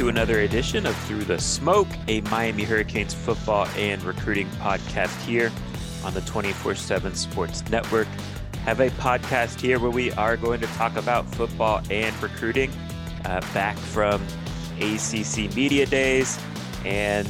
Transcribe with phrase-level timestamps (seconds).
[0.00, 5.52] To another edition of Through the Smoke, a Miami Hurricanes football and recruiting podcast here
[6.02, 8.08] on the 24 7 Sports Network.
[8.64, 12.70] Have a podcast here where we are going to talk about football and recruiting
[13.26, 14.22] uh, back from
[14.80, 16.38] ACC Media Days
[16.86, 17.26] and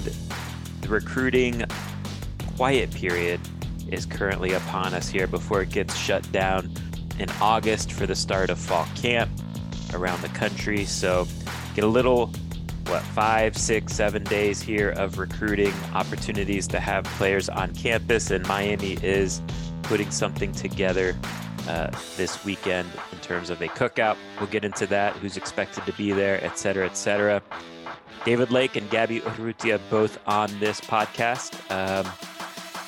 [0.80, 1.64] the recruiting
[2.56, 3.40] quiet period
[3.88, 6.72] is currently upon us here before it gets shut down
[7.18, 9.28] in August for the start of fall camp
[9.92, 10.84] around the country.
[10.84, 11.26] So
[11.74, 12.30] get a little,
[12.90, 18.30] what, five, six, seven days here of recruiting opportunities to have players on campus.
[18.32, 19.40] And Miami is
[19.82, 21.16] putting something together
[21.68, 24.16] uh, this weekend in terms of a cookout.
[24.38, 27.40] We'll get into that, who's expected to be there, et cetera, et cetera.
[28.24, 31.54] David Lake and Gaby Urrutia both on this podcast.
[31.70, 32.10] Um,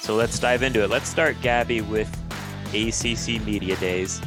[0.01, 0.91] so let's dive into it.
[0.91, 2.11] Let's start, Gaby, with
[2.75, 4.21] ACC Media Days.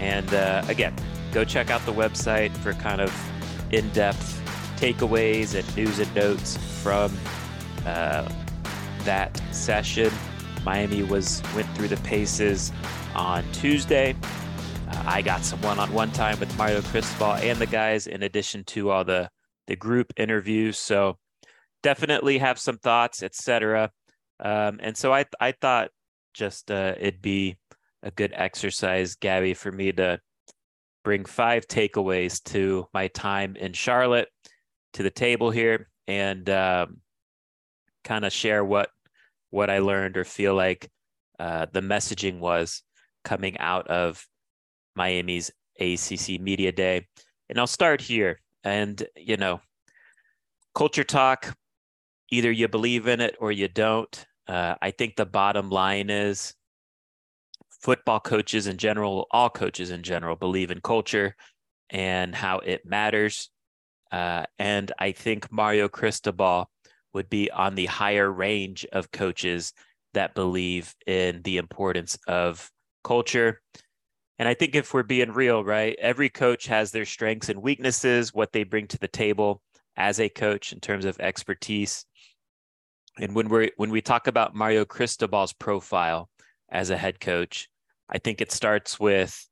[0.00, 0.94] And uh, again,
[1.30, 3.14] go check out the website for kind of
[3.70, 4.39] in-depth
[4.80, 7.14] takeaways and news and notes from
[7.84, 8.26] uh,
[9.04, 10.10] that session.
[10.64, 12.72] Miami was went through the paces
[13.14, 14.16] on Tuesday.
[14.88, 18.90] Uh, I got some one-on-one time with Mario Cristobal and the guys, in addition to
[18.90, 19.28] all the
[19.66, 20.78] the group interviews.
[20.78, 21.18] So
[21.82, 23.90] definitely have some thoughts, etc.
[24.42, 25.90] Um, and so I I thought
[26.32, 27.58] just uh, it'd be
[28.02, 30.20] a good exercise, Gaby, for me to
[31.04, 34.28] bring five takeaways to my time in Charlotte
[34.94, 37.00] to the table here and um,
[38.04, 38.90] kind of share what
[39.50, 40.88] what I learned or feel like
[41.38, 42.82] uh, the messaging was
[43.24, 44.24] coming out of
[44.94, 45.50] Miami's
[45.80, 47.06] ACC Media Day.
[47.48, 48.40] And I'll start here.
[48.62, 49.60] And you know,
[50.74, 51.56] culture talk.
[52.30, 54.24] Either you believe in it or you don't.
[54.46, 56.54] Uh, I think the bottom line is
[57.70, 61.34] football coaches in general, all coaches in general, believe in culture
[61.88, 63.50] and how it matters.
[64.10, 66.70] Uh, and I think Mario Cristobal
[67.12, 69.72] would be on the higher range of coaches
[70.14, 72.70] that believe in the importance of
[73.04, 73.60] culture.
[74.38, 78.32] And I think if we're being real, right, every coach has their strengths and weaknesses,
[78.32, 79.62] what they bring to the table
[79.96, 82.06] as a coach in terms of expertise.
[83.18, 86.30] And when we when we talk about Mario Cristobal's profile
[86.70, 87.68] as a head coach,
[88.08, 89.46] I think it starts with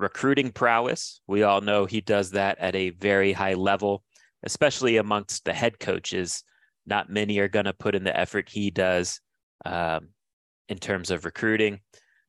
[0.00, 1.20] recruiting prowess.
[1.26, 4.02] We all know he does that at a very high level,
[4.42, 6.42] especially amongst the head coaches.
[6.86, 9.20] Not many are going to put in the effort he does
[9.64, 10.08] um,
[10.68, 11.80] in terms of recruiting.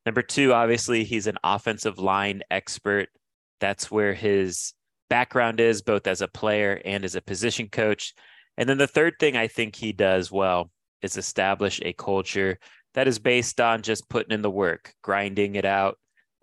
[0.05, 3.09] Number two, obviously, he's an offensive line expert.
[3.59, 4.73] That's where his
[5.09, 8.13] background is, both as a player and as a position coach.
[8.57, 10.71] And then the third thing I think he does well
[11.01, 12.59] is establish a culture
[12.93, 15.97] that is based on just putting in the work, grinding it out.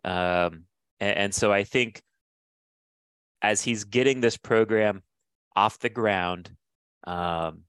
[0.05, 0.65] Um,
[1.01, 2.03] and, and so I think
[3.43, 5.03] as he's getting this program
[5.55, 6.51] off the ground,
[7.05, 7.63] um,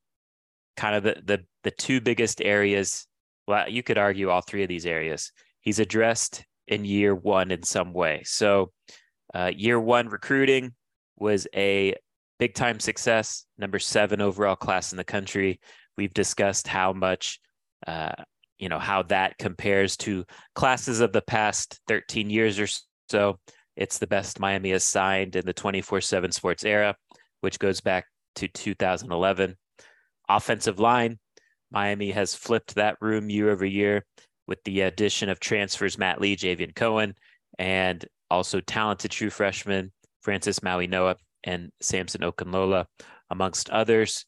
[0.77, 3.05] kind of the, the the two biggest areas.
[3.47, 5.31] Well, you could argue all three of these areas
[5.61, 8.21] he's addressed in year one in some way.
[8.25, 8.71] So,
[9.33, 10.73] uh, year one recruiting
[11.17, 11.95] was a
[12.39, 15.59] big time success, number seven overall class in the country.
[15.97, 17.39] We've discussed how much,
[17.85, 18.13] uh,
[18.57, 20.25] you know, how that compares to
[20.55, 22.67] classes of the past 13 years or
[23.09, 23.39] so.
[23.75, 26.95] It's the best Miami has signed in the 24 7 sports era,
[27.39, 29.55] which goes back to 2011.
[30.27, 31.17] Offensive line,
[31.71, 34.05] Miami has flipped that room year over year
[34.47, 37.15] with the addition of transfers Matt Lee, Javion Cohen,
[37.57, 39.91] and also talented true freshman
[40.21, 42.85] Francis Mauigoa and Samson Okunlola,
[43.29, 44.25] amongst others.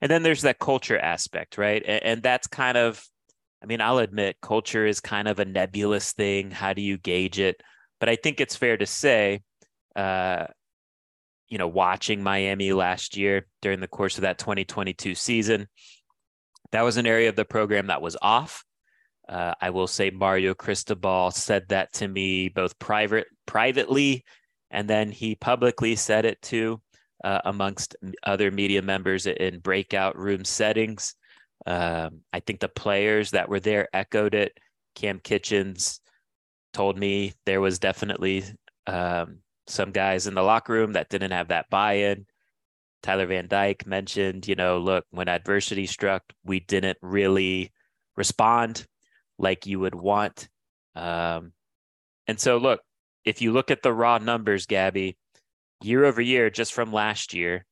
[0.00, 1.82] And then there's that culture aspect, right?
[1.86, 3.04] And, and that's kind of,
[3.62, 6.50] I mean, I'll admit culture is kind of a nebulous thing.
[6.50, 7.60] How do you gauge it?
[8.00, 9.42] But I think it's fair to say,
[9.94, 10.46] uh,
[11.48, 15.68] you know, watching Miami last year during the course of that 2022 season,
[16.72, 18.64] that was an area of the program that was off.
[19.28, 24.24] Uh, I will say Mario Cristobal said that to me both private, privately,
[24.70, 26.80] and then he publicly said it too
[27.24, 31.14] uh, amongst other media members in breakout room settings.
[31.66, 34.56] Um, I think the players that were there echoed it.
[34.94, 36.00] Cam Kinchens
[36.76, 38.44] told me there was definitely
[38.86, 42.26] um, some guys in the locker room that didn't have that buy-in.
[43.02, 47.72] Tyler Van Dyke mentioned, you know, look, when adversity struck, we didn't really
[48.14, 48.86] respond
[49.38, 50.50] like you would want.
[50.94, 51.52] Um,
[52.26, 52.82] and so, look,
[53.24, 55.16] if you look at the raw numbers, Gaby,
[55.82, 57.64] year over year, just from last year,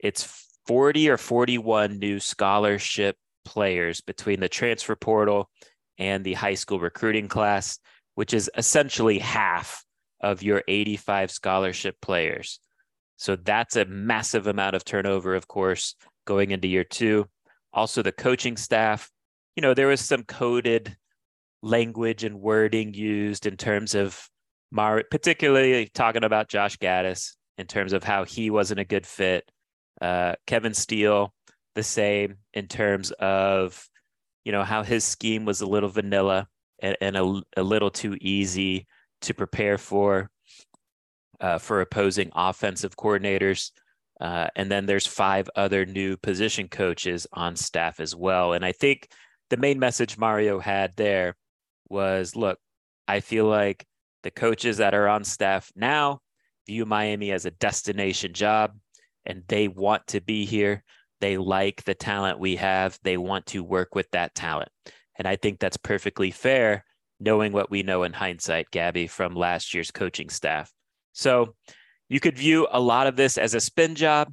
[0.00, 3.14] it's 40 or 41 new scholarship
[3.44, 5.48] players between the transfer portal
[5.96, 7.78] and the high school recruiting class,
[8.18, 9.84] which is essentially half
[10.20, 12.58] of your 85 scholarship players.
[13.16, 15.94] So that's a massive amount of turnover, of course,
[16.24, 17.28] going into year two.
[17.72, 19.08] Also, the coaching staff,
[19.54, 20.96] you know, there was some coded
[21.62, 24.28] language and wording used in terms of
[24.72, 29.48] Mar, particularly talking about Josh Gattis in terms of how he wasn't a good fit.
[30.02, 31.32] Uh, Kevin Steele,
[31.76, 33.88] the same in terms of,
[34.44, 36.48] you know, how his scheme was a little vanilla
[36.80, 38.86] and, and a, a little too easy
[39.22, 40.30] to prepare for
[41.40, 43.70] uh, for opposing offensive coordinators.
[44.20, 48.52] Uh, and then there's five other new position coaches on staff as well.
[48.52, 49.08] And I think
[49.50, 51.36] the main message Mario had there
[51.88, 52.58] was look,
[53.06, 53.86] I feel like
[54.24, 56.20] the coaches that are on staff now
[56.66, 58.76] view Miami as a destination job
[59.24, 60.82] and they want to be here.
[61.20, 62.98] They like the talent we have.
[63.02, 64.70] They want to work with that talent.
[65.18, 66.84] And I think that's perfectly fair
[67.20, 70.72] knowing what we know in hindsight, Gaby, from last year's coaching staff.
[71.12, 71.54] So
[72.08, 74.32] you could view a lot of this as a spin job,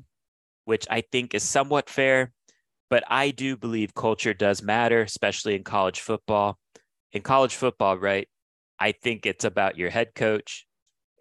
[0.65, 2.31] which I think is somewhat fair.
[2.89, 6.59] But I do believe culture does matter, especially in college football.
[7.11, 8.27] In college football, right?
[8.79, 10.67] I think it's about your head coach.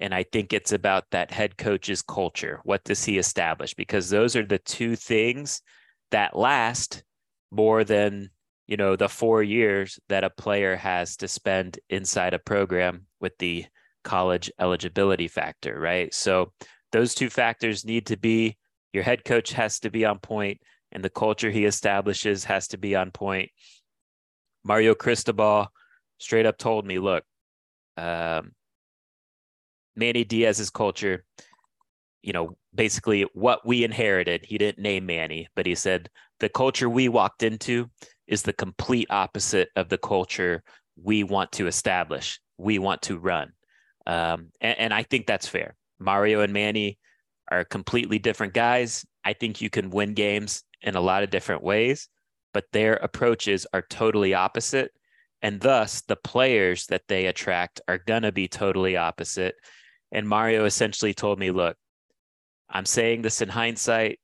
[0.01, 2.61] And I think it's about that head coach's culture.
[2.65, 3.75] What does he establish?
[3.75, 5.63] Because those are the two things
[6.11, 7.05] that last
[7.51, 8.31] more than
[8.67, 13.37] you know the four years that a player has to spend inside a program with
[13.39, 13.67] the
[14.03, 16.13] college eligibility factor right?
[16.15, 16.53] So
[16.93, 18.57] those two factors need to be
[18.93, 20.61] your head coach has to be on point
[20.93, 23.51] and the culture he establishes has to be on point.
[24.65, 25.69] Mario cristobal
[26.19, 27.25] straight up told me look
[27.97, 28.53] um,
[29.97, 31.25] manny diaz's culture
[32.23, 36.09] you know basically what we inherited he didn't name manny but he said
[36.41, 37.89] the culture we walked into
[38.26, 40.62] is the complete opposite of the culture
[41.03, 43.53] we want to establish, we want to run.
[44.06, 45.76] Um, and, and I think that's fair.
[45.99, 46.99] Mario and Manny
[47.50, 49.05] are completely different guys.
[49.25, 52.09] I think you can win games in a lot of different ways,
[52.53, 54.93] but their approaches are totally opposite.
[55.43, 59.55] And thus, the players that they attract are going to be totally opposite.
[60.12, 61.77] And Mario essentially told me, look,
[62.70, 64.20] I'm saying this in hindsight,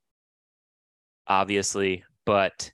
[1.26, 2.72] obviously, but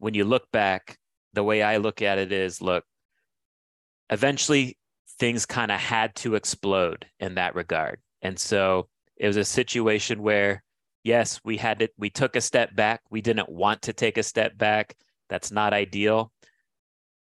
[0.00, 0.98] when you look back,
[1.34, 2.84] the way I look at it is look,
[4.10, 4.76] eventually
[5.18, 8.00] things kind of had to explode in that regard.
[8.22, 10.62] And so it was a situation where,
[11.04, 13.02] yes, we had to, we took a step back.
[13.10, 14.96] We didn't want to take a step back.
[15.28, 16.32] That's not ideal.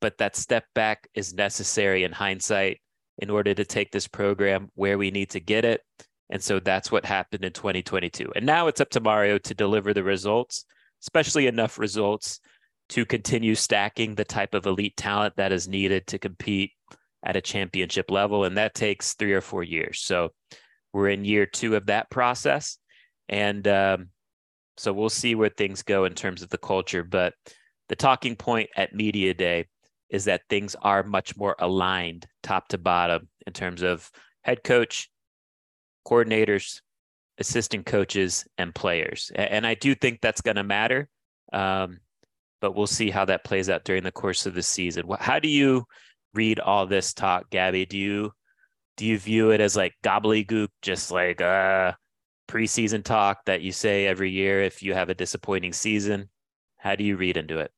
[0.00, 2.80] But that step back is necessary in hindsight
[3.18, 5.82] in order to take this program where we need to get it.
[6.30, 8.32] And so that's what happened in 2022.
[8.36, 10.64] And now it's up to Mario to deliver the results,
[11.02, 12.38] especially enough results
[12.90, 16.72] to continue stacking the type of elite talent that is needed to compete
[17.24, 18.44] at a championship level.
[18.44, 20.00] And that takes three or four years.
[20.00, 20.32] So
[20.92, 22.78] we're in year two of that process.
[23.28, 24.08] And um,
[24.76, 27.04] so we'll see where things go in terms of the culture.
[27.04, 27.34] But
[27.88, 29.66] the talking point at Media Day
[30.08, 34.10] is that things are much more aligned top to bottom in terms of
[34.42, 35.10] head coach,
[36.06, 36.80] coordinators,
[37.38, 39.30] assistant coaches, and players.
[39.34, 41.08] And I do think that's going to matter.
[41.52, 41.98] Um,
[42.60, 45.08] but we'll see how that plays out during the course of the season.
[45.18, 45.84] How do you
[46.34, 47.86] read all this talk, Gaby?
[47.86, 48.32] Do you
[48.96, 51.92] do you view it as like gobbledygook, just like uh
[52.48, 56.28] preseason talk that you say every year if you have a disappointing season?
[56.76, 57.72] How do you read into it?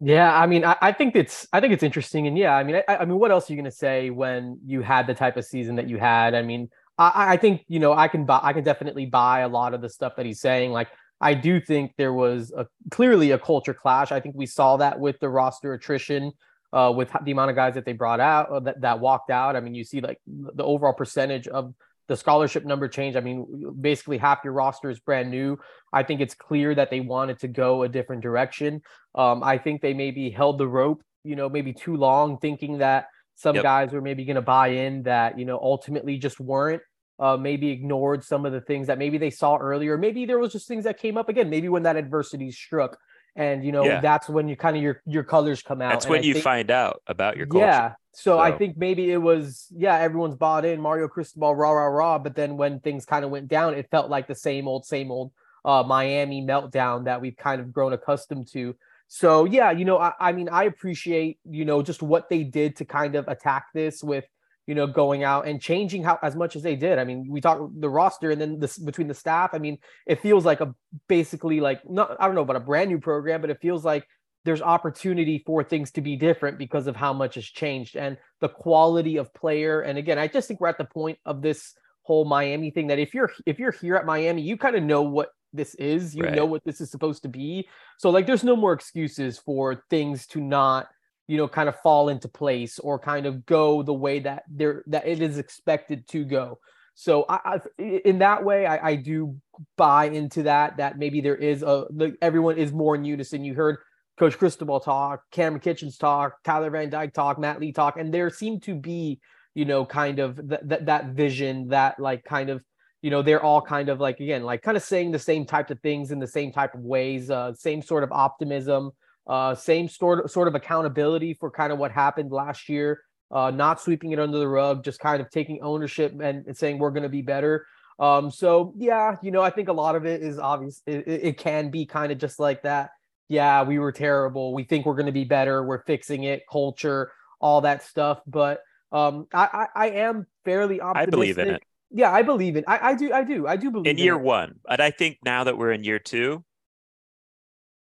[0.00, 2.82] Yeah, I mean, I, I think it's I think it's interesting, and yeah, I mean,
[2.88, 5.36] I, I mean, what else are you going to say when you had the type
[5.36, 6.34] of season that you had?
[6.34, 9.48] I mean, I, I think you know I can buy I can definitely buy a
[9.48, 10.72] lot of the stuff that he's saying.
[10.72, 10.88] Like
[11.24, 14.12] I do think there was a clearly a culture clash.
[14.12, 16.32] I think we saw that with the roster attrition,
[16.74, 19.56] uh, with the amount of guys that they brought out uh, that, that walked out.
[19.56, 21.72] I mean, you see like the overall percentage of
[22.08, 23.16] the scholarship number change.
[23.16, 25.58] I mean, basically half your roster is brand new.
[25.94, 28.82] I think it's clear that they wanted to go a different direction.
[29.14, 33.06] Um, I think they maybe held the rope, you know, maybe too long, thinking that
[33.36, 33.62] some yep.
[33.62, 36.82] guys were maybe going to buy in that, you know, ultimately just weren't.
[37.18, 39.96] Uh, maybe ignored some of the things that maybe they saw earlier.
[39.96, 41.48] Maybe there was just things that came up again.
[41.48, 42.98] Maybe when that adversity struck,
[43.36, 44.00] and you know yeah.
[44.00, 45.90] that's when you kind of your your colors come out.
[45.90, 47.66] That's when I you think, find out about your culture.
[47.66, 47.92] Yeah.
[48.12, 51.86] So, so, I think maybe it was yeah everyone's bought in Mario Cristobal rah rah
[51.86, 54.84] rah, but then when things kind of went down, it felt like the same old
[54.84, 55.32] same old
[55.64, 58.76] uh, Miami meltdown that we've kind of grown accustomed to.
[59.08, 62.76] So yeah, you know, I, I mean, I appreciate you know just what they did
[62.76, 64.24] to kind of attack this with
[64.66, 66.98] you know going out and changing how as much as they did.
[66.98, 69.50] I mean, we talked the roster and then this between the staff.
[69.52, 70.74] I mean, it feels like a
[71.08, 74.06] basically like not I don't know about a brand new program, but it feels like
[74.44, 78.48] there's opportunity for things to be different because of how much has changed and the
[78.48, 79.80] quality of player.
[79.80, 82.98] And again, I just think we're at the point of this whole Miami thing that
[82.98, 86.14] if you're if you're here at Miami, you kind of know what this is.
[86.14, 86.34] You right.
[86.34, 87.68] know what this is supposed to be.
[87.98, 90.88] So like there's no more excuses for things to not,
[91.26, 94.82] you know, kind of fall into place or kind of go the way that there
[94.86, 96.58] that it is expected to go.
[96.94, 99.36] So I, I in that way, I, I, do
[99.76, 100.76] buy into that.
[100.76, 103.44] That maybe there is a the, everyone is more in unison.
[103.44, 103.78] You heard
[104.16, 108.30] Coach Cristobal talk, Kamren Kinchens talk, Tyler Van Dyke talk, Matt Lee talk, and there
[108.30, 109.18] seemed to be,
[109.54, 112.62] you know, kind of that that, that vision, that like kind of
[113.04, 115.70] you know they're all kind of like again like kind of saying the same types
[115.70, 118.92] of things in the same type of ways uh, same sort of optimism
[119.26, 123.00] uh, same sort of, sort of accountability for kind of what happened last year
[123.30, 126.78] uh, not sweeping it under the rug just kind of taking ownership and, and saying
[126.78, 127.66] we're going to be better
[127.98, 131.38] um, so yeah you know i think a lot of it is obvious it, it
[131.38, 132.90] can be kind of just like that
[133.28, 137.10] yeah we were terrible we think we're going to be better we're fixing it culture
[137.40, 138.60] all that stuff but
[138.92, 141.08] um, I, I, I am fairly optimistic.
[141.08, 141.62] I believe in it
[141.96, 142.64] yeah, I believe it.
[142.66, 143.12] I, I do.
[143.12, 143.46] I do.
[143.46, 144.56] I do believe in year one.
[144.64, 146.44] But I think now that we're in year two,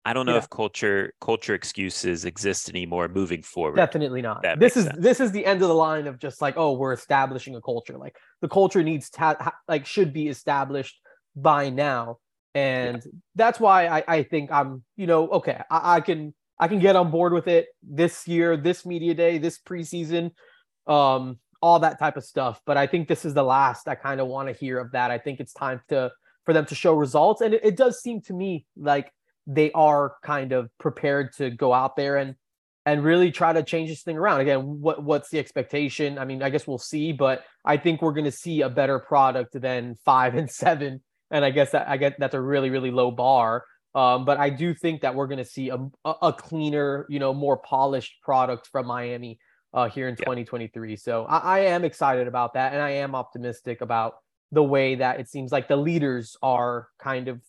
[0.05, 0.39] I don't know yeah.
[0.39, 3.77] if culture culture excuses exist anymore moving forward.
[3.77, 4.45] Definitely not.
[4.59, 4.99] This is sense.
[4.99, 7.97] this is the end of the line of just like, oh, we're establishing a culture.
[7.97, 11.01] Like the culture needs to like should be established
[11.37, 12.19] by now,
[12.55, 13.13] and yeah.
[13.37, 16.97] that's why I, I think I'm you know okay I, I can I can get
[16.97, 20.33] on board with it this year, this media day, this preseason.
[20.87, 22.61] Um, all that type of stuff.
[22.67, 25.13] But I think this is the last I kind of want to hear of that.
[25.13, 26.11] I think it's time to
[26.45, 29.13] for them to show results, and it, it does seem to me like
[29.47, 32.35] they are kind of prepared to go out there and
[32.85, 34.41] and really try to change this thing around.
[34.41, 36.19] Again, what what's the expectation?
[36.19, 38.99] I mean, I guess we'll see, but I think we're going to see a better
[38.99, 41.03] product than five and seven.
[41.31, 43.65] And I guess that I get that's a really really low bar.
[43.95, 47.35] Um, but I do think that we're going to see a, a cleaner, you know,
[47.35, 49.39] more polished product from Miami
[49.75, 50.97] uh, here in 2023.
[50.97, 54.15] So I, I am excited about that, and I am optimistic about
[54.51, 57.41] the way that it seems like the leaders are kind of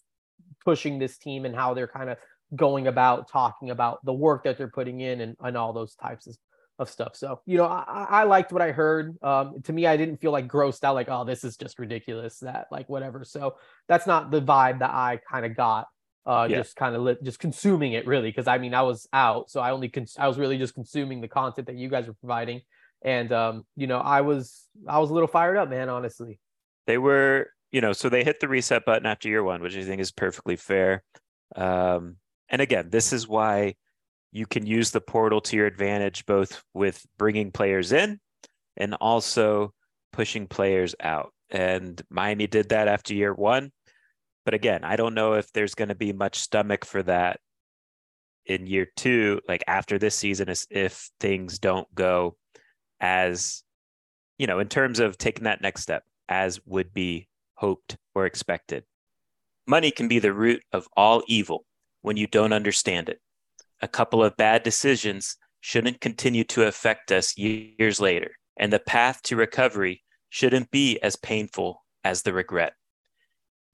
[0.63, 2.17] pushing this team and how they're kind of
[2.55, 6.27] going about talking about the work that they're putting in and, and all those types
[6.27, 6.38] of,
[6.79, 7.15] of stuff.
[7.15, 9.17] So, you know, I, I liked what I heard.
[9.24, 12.39] Um, to me, I didn't feel like grossed out, like, oh, this is just ridiculous,
[12.39, 13.24] that like whatever.
[13.24, 13.55] So
[13.88, 15.88] that's not the vibe that I kind of got
[16.25, 16.58] uh yeah.
[16.58, 19.60] just kind of li- just consuming it really because i mean i was out so
[19.60, 22.62] i only cons- i was really just consuming the content that you guys were providing
[23.01, 26.39] and um you know i was i was a little fired up man honestly
[26.88, 29.84] they were you know so they hit the reset button after year one which i
[29.84, 31.03] think is perfectly fair.
[31.56, 32.15] Um
[32.48, 33.75] and again this is why
[34.32, 38.20] you can use the portal to your advantage both with bringing players in
[38.77, 39.74] and also
[40.12, 41.34] pushing players out.
[41.50, 43.72] And miami did that after year one.
[44.46, 47.39] But again, I don't know if there's going to be much stomach for that
[48.46, 52.36] in year two, like after this season, is if things don't go
[53.00, 53.63] as,
[54.38, 57.27] you know, in terms of taking that next step as would be
[57.63, 58.84] hoped or expected.
[59.65, 61.63] Money can be the root of all evil
[62.01, 63.20] when you don't understand it.
[63.82, 69.22] A couple of bad decisions shouldn't continue to affect us years later, and the path
[69.24, 72.74] to recovery shouldn't be as painful as the regret.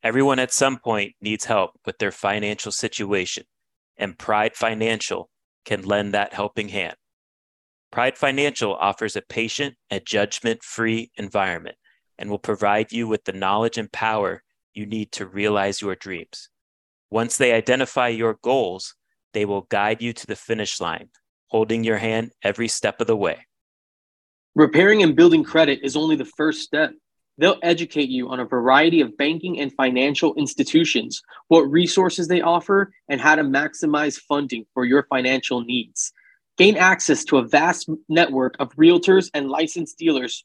[0.03, 3.45] Everyone at some point needs help with their financial situation,
[3.97, 5.31] and Pride Financial
[5.65, 6.95] can lend that helping hand.
[7.91, 11.77] Pride Financial offers a patient and judgment free environment
[12.19, 14.43] and will provide you with the knowledge and power
[14.75, 16.49] you need to realize your dreams.
[17.09, 18.93] Once they identify your goals,
[19.33, 21.09] they will guide you to the finish line,
[21.47, 23.47] holding your hand every step of the way.
[24.53, 26.91] Repairing and building credit is only the first step
[27.39, 32.91] They'll educate you on a variety of banking and financial institutions, what resources they offer,
[33.07, 36.11] and how to maximize funding for your financial needs.
[36.57, 40.43] Gain access to a vast network of realtors and licensed dealers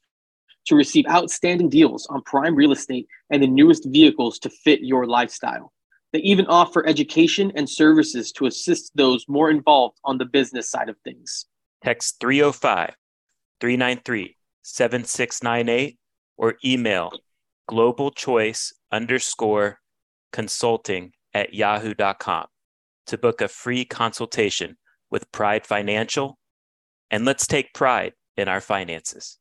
[0.67, 5.07] to receive outstanding deals on prime real estate and the newest vehicles to fit your
[5.07, 5.73] lifestyle.
[6.13, 10.89] They even offer education and services to assist those more involved on the business side
[10.89, 11.47] of things.
[11.83, 12.95] Text 305
[13.61, 15.99] 393 7698
[16.37, 17.13] or email
[17.71, 19.81] globalchoice underscore
[20.33, 22.47] consulting at yahoo.com
[23.07, 24.77] to book a free consultation
[25.11, 26.39] with Pride Financial.
[27.11, 29.39] And let's take pride in our finances.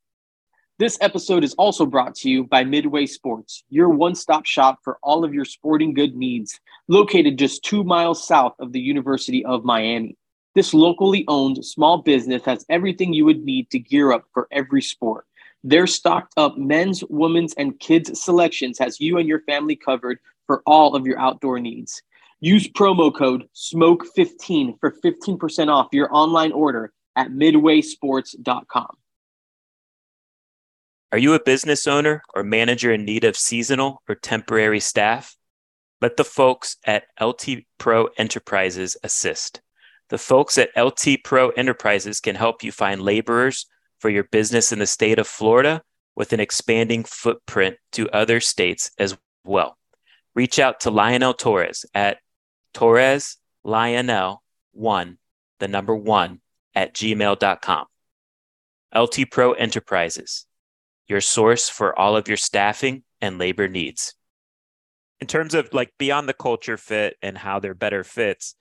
[0.79, 4.97] This episode is also brought to you by Midway Sports, your one stop shop for
[5.03, 9.63] all of your sporting good needs, located just two miles south of the University of
[9.63, 10.17] Miami.
[10.55, 14.81] This locally owned small business has everything you would need to gear up for every
[14.81, 15.27] sport.
[15.63, 20.63] Their stocked up men's, women's, and kids selections has you and your family covered for
[20.65, 22.01] all of your outdoor needs.
[22.39, 28.97] Use promo code SMOKE15 for 15% off your online order at midwaysports.com.
[31.13, 35.37] Are you a business owner or manager in need of seasonal or temporary staff?
[36.01, 39.61] Let the folks at LT Pro Enterprises assist.
[40.09, 43.67] The folks at LT Pro Enterprises can help you find laborers
[43.99, 45.83] for your business in the state of Florida
[46.15, 49.77] with an expanding footprint to other states as well.
[50.33, 52.17] Reach out to Lionel Torres at
[52.73, 54.41] Torres Lionel
[54.71, 55.19] 1,
[55.59, 56.41] the number 1
[56.73, 57.85] at gmail.com.
[58.95, 60.47] LT Pro Enterprises
[61.07, 64.15] your source for all of your staffing and labor needs.
[65.19, 68.55] In terms of like beyond the culture fit and how they're better fits,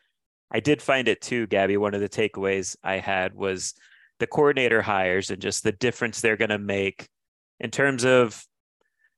[0.51, 1.77] I did find it too, Gaby.
[1.77, 3.75] One of the takeaways I had was
[4.21, 7.09] the coordinator hires and just the difference they're going to make
[7.59, 8.45] in terms of,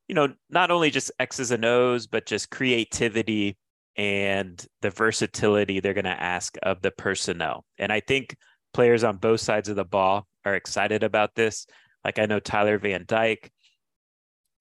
[0.08, 3.58] you know, not only just X's and O's, but just creativity
[3.96, 7.64] and the versatility they're going to ask of the personnel.
[7.78, 8.36] And I think
[8.72, 11.66] players on both sides of the ball are excited about this.
[12.04, 13.50] Like I know Tyler Van Dyke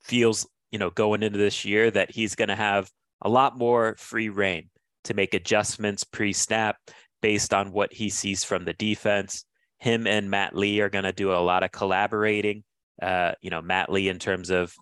[0.01, 2.89] feels, you know, going into this year that he's going to have
[3.21, 4.69] a lot more free reign
[5.05, 6.77] to make adjustments pre-snap
[7.21, 9.45] based on what he sees from the defense.
[9.79, 12.63] Him and Matt Lee are going to do a lot of collaborating.
[13.01, 14.73] Uh, you know, Matt Lee in terms of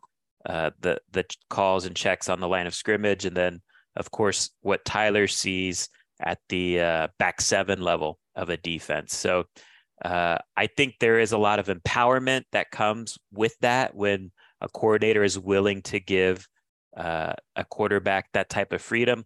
[0.46, 3.62] uh, the the calls and checks on the line of scrimmage, and then
[3.96, 9.16] of course what Tyler sees at the uh, back seven level of a defense.
[9.16, 9.46] So
[10.04, 14.68] uh, I think there is a lot of empowerment that comes with that when a
[14.70, 16.48] coordinator is willing to give
[16.98, 19.26] uh, a quarterback that type of freedom.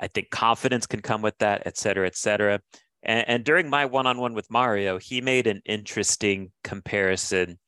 [0.00, 2.60] I think confidence can come with that, et cetera, et cetera.
[3.02, 7.58] And, and during my one on one with Mario, he made an interesting comparison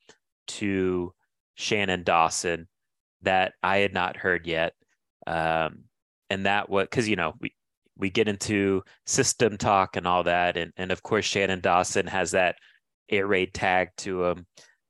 [0.48, 1.12] to
[1.56, 2.68] Shannon Dawson
[3.22, 4.72] that I had not heard yet.
[5.26, 5.84] Um,
[6.30, 7.52] and that was because, you know, we,
[7.96, 10.56] we get into system talk and all that.
[10.56, 12.56] And, and of course, Shannon Dawson has that
[13.08, 14.46] air raid tag to him.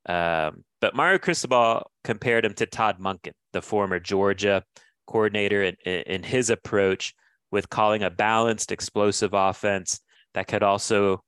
[0.09, 4.62] Um, but Mario Cristobal compared him to Todd Monken, the former Georgia
[5.07, 7.14] coordinator, in, in his approach
[7.51, 10.01] with calling a balanced, explosive offense
[10.35, 11.23] that could also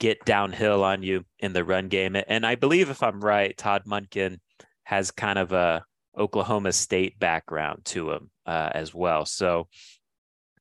[0.00, 2.16] get downhill on you in the run game.
[2.26, 4.38] And I believe, if I'm right, Todd Monken
[4.84, 5.84] has kind of a
[6.16, 9.26] Oklahoma State background to him uh, as well.
[9.26, 9.68] So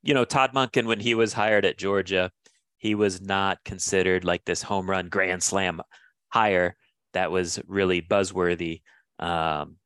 [0.04, 2.30] you know, Todd Monken, when he was hired at Georgia,
[2.78, 5.82] he was not considered like this home run grand slam
[6.28, 6.76] hire
[7.14, 8.82] that was really buzzworthy.
[9.20, 9.78] Um,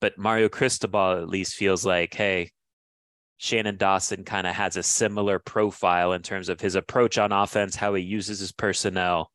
[0.00, 2.50] but Mario Cristobal at least feels like, hey,
[3.38, 7.74] Shannon Dawson kind of has a similar profile in terms of his approach on offense,
[7.74, 9.30] how he uses his personnel,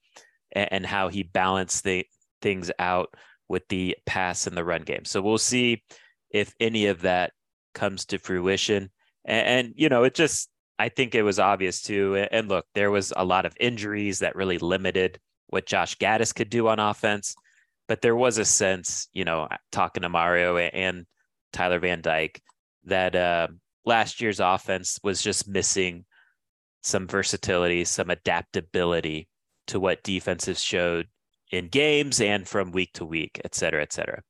[0.51, 2.05] and, and how he balanced the
[2.41, 3.11] things out
[3.49, 5.05] with the pass and the run game.
[5.05, 5.83] So we'll see
[6.29, 7.31] if any of that
[7.73, 8.91] comes to fruition
[9.25, 12.15] and, and you know, it just I think it was obvious too.
[12.31, 16.49] And look, there was a lot of injuries that really limited what Josh Gattis could
[16.49, 17.35] do on offense.
[17.87, 21.05] But there was a sense, you know, talking to Mario and
[21.53, 22.41] Tyler Van Dyke,
[22.85, 23.47] that uh,
[23.85, 26.05] last year's offense was just missing
[26.81, 29.27] some versatility, some adaptability
[29.67, 31.07] to what defenses showed
[31.51, 34.21] in games and from week to week, et cetera, et cetera.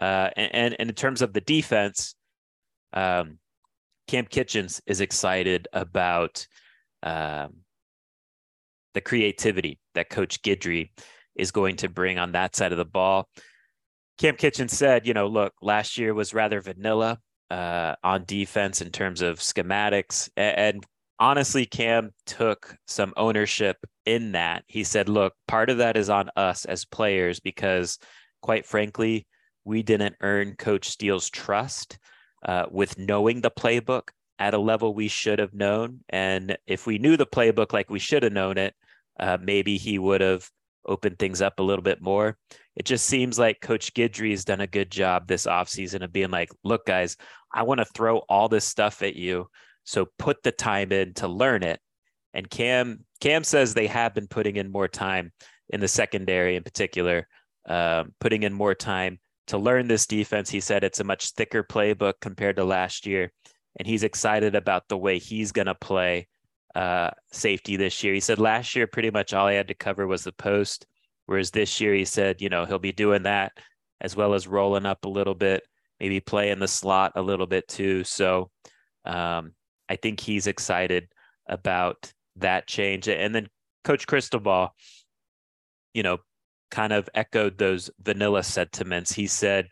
[0.00, 2.14] Uh, and, and in terms of the defense,
[2.92, 3.38] um,
[4.06, 6.46] Cam Kinchens is excited about
[7.02, 7.56] um,
[8.94, 10.90] the creativity that Coach Guidry
[11.34, 13.28] is going to bring on that side of the ball.
[14.18, 17.18] Cam Kinchens said, you know, look, last year was rather vanilla
[17.50, 20.30] uh, on defense in terms of schematics.
[20.36, 20.86] And, and
[21.18, 24.64] honestly, Cam took some ownership in that.
[24.68, 27.98] He said, look, part of that is on us as players because,
[28.40, 29.26] quite frankly,
[29.64, 31.98] we didn't earn Coach Steele's trust
[32.44, 36.00] uh, with knowing the playbook at a level we should have known.
[36.08, 38.74] And if we knew the playbook like we should have known it,
[39.18, 40.48] uh, maybe he would have
[40.86, 42.36] opened things up a little bit more.
[42.76, 46.30] It just seems like Coach Guidry has done a good job this offseason of being
[46.30, 47.16] like, look, guys,
[47.52, 49.48] I want to throw all this stuff at you.
[49.84, 51.80] So put the time in to learn it.
[52.34, 55.32] And Cam Cam says they have been putting in more time
[55.70, 57.26] in the secondary in particular,
[57.66, 60.50] um, putting in more time to learn this defense.
[60.50, 63.32] He said it's a much thicker playbook compared to last year.
[63.78, 66.28] And he's excited about the way he's going to play
[66.74, 68.14] uh, safety this year.
[68.14, 70.86] He said last year, pretty much all he had to cover was the post.
[71.26, 73.52] Whereas this year, he said, you know, he'll be doing that
[74.00, 75.62] as well as rolling up a little bit,
[76.00, 78.04] maybe playing the slot a little bit too.
[78.04, 78.50] So
[79.04, 79.52] um,
[79.88, 81.08] I think he's excited
[81.48, 83.08] about that change.
[83.08, 83.48] And then
[83.84, 84.74] Coach Cristobal,
[85.94, 86.18] you know,
[86.70, 89.12] kind of echoed those vanilla sentiments.
[89.12, 89.68] He said,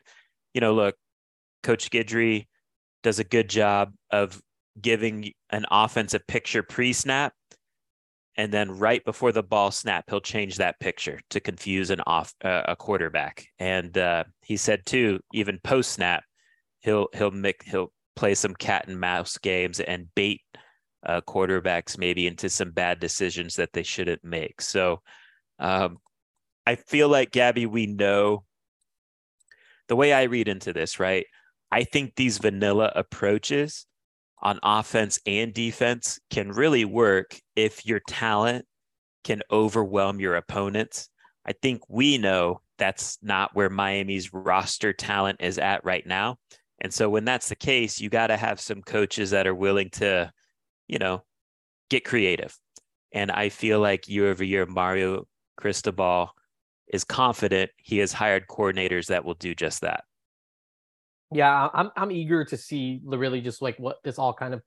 [0.53, 0.97] you know, look,
[1.63, 2.47] Coach Guidry
[3.03, 4.41] does a good job of
[4.81, 7.33] giving an offense a picture pre-snap
[8.37, 12.35] and then right before the ball snap he'll change that picture to confuse an off
[12.45, 16.25] uh, a quarterback and uh, he said too even post snap
[16.81, 20.41] he'll he'll make he'll play some cat and mouse games and bait
[21.07, 25.01] uh, quarterbacks maybe into some bad decisions that they shouldn't make so
[25.61, 25.99] um,
[26.67, 28.45] i feel like gaby we know
[29.89, 31.27] the way i read into this right
[31.71, 33.87] i think these vanilla approaches
[34.45, 38.67] on offense and defense can really work if your talent
[39.25, 41.09] can overwhelm your opponents.
[41.47, 46.37] I think we know that's not where Miami's roster talent is at right now.
[46.81, 49.89] And so when that's the case, you got to have some coaches that are willing
[49.91, 50.31] to,
[50.87, 51.25] you know,
[51.89, 52.55] get creative.
[53.13, 56.31] And I feel like year over year, Mario Cristobal
[56.93, 60.05] is confident he has hired coordinators that will do just that
[61.35, 64.63] yeah, I'm I'm eager to see really just like what this all kind of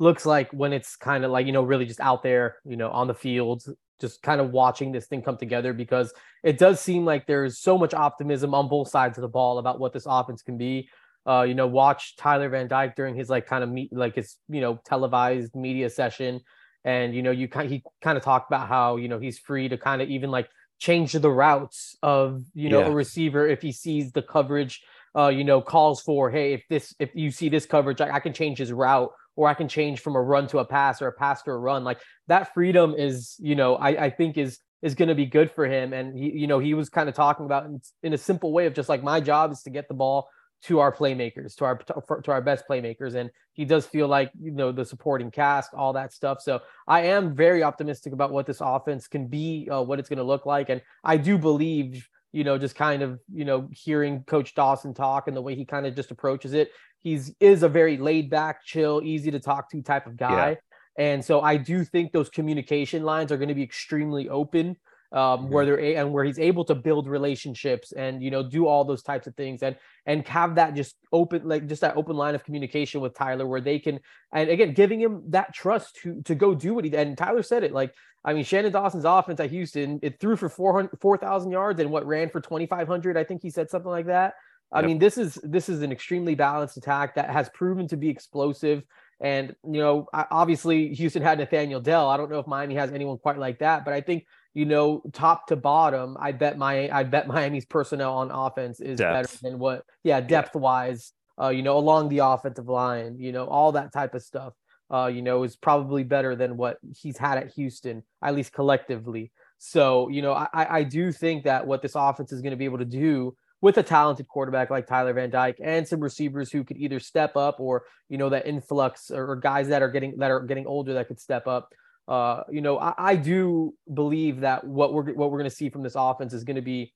[0.00, 2.90] looks like when it's kind of like you know really just out there, you know,
[2.90, 3.68] on the fields,
[4.00, 7.78] just kind of watching this thing come together because it does seem like there's so
[7.78, 10.88] much optimism on both sides of the ball about what this offense can be.
[11.24, 14.36] Uh, you know, watch Tyler Van Dyke during his like kind of meet like his
[14.48, 16.40] you know televised media session,
[16.84, 19.68] and you know you kind he kind of talked about how you know he's free
[19.68, 20.48] to kind of even like
[20.78, 22.86] change the routes of you know yeah.
[22.86, 24.82] a receiver if he sees the coverage
[25.16, 28.20] uh, you know, calls for, hey, if this, if you see this coverage, I, I
[28.20, 31.08] can change his route or I can change from a run to a pass or
[31.08, 31.84] a pass to a run.
[31.84, 35.50] Like that freedom is, you know, I, I think is is going to be good
[35.50, 35.92] for him.
[35.92, 38.66] And he, you know, he was kind of talking about in, in, a simple way
[38.66, 40.28] of just like my job is to get the ball
[40.64, 44.50] to our playmakers, to our to our best playmakers, and he does feel like you
[44.50, 46.40] know the supporting cast, all that stuff.
[46.40, 50.18] So I am very optimistic about what this offense can be, uh, what it's going
[50.18, 54.22] to look like, and I do believe you know, just kind of, you know, hearing
[54.24, 56.70] Coach Dawson talk and the way he kind of just approaches it.
[57.00, 60.50] He's is a very laid back, chill, easy to talk to type of guy.
[60.50, 60.54] Yeah.
[60.98, 64.76] And so I do think those communication lines are going to be extremely open
[65.12, 65.48] um, mm-hmm.
[65.52, 68.84] where they're a- and where he's able to build relationships and you know do all
[68.84, 72.34] those types of things and and have that just open like just that open line
[72.34, 74.00] of communication with Tyler where they can
[74.32, 77.64] and again giving him that trust to to go do what he and Tyler said
[77.64, 77.94] it like
[78.24, 82.06] I mean Shannon Dawson's offense at Houston it threw for 400 4,000 yards and what
[82.06, 84.34] ran for 2500 I think he said something like that
[84.70, 84.88] I yep.
[84.88, 88.82] mean this is this is an extremely balanced attack that has proven to be explosive
[89.20, 93.16] and you know obviously Houston had Nathaniel Dell I don't know if Miami has anyone
[93.16, 97.04] quite like that but I think you know, top to bottom, I bet my I
[97.04, 99.12] bet Miami's personnel on offense is depth.
[99.12, 103.46] better than what, yeah, depth wise, uh, you know, along the offensive line, you know,
[103.46, 104.54] all that type of stuff,
[104.92, 109.30] uh, you know, is probably better than what he's had at Houston, at least collectively.
[109.58, 112.64] So, you know, I, I do think that what this offense is going to be
[112.64, 116.62] able to do with a talented quarterback like Tyler Van Dyke and some receivers who
[116.62, 120.16] could either step up or, you know, that influx or, or guys that are getting
[120.18, 121.72] that are getting older that could step up
[122.08, 125.68] uh, you know, I, I, do believe that what we're what we're going to see
[125.68, 126.94] from this offense is going to be,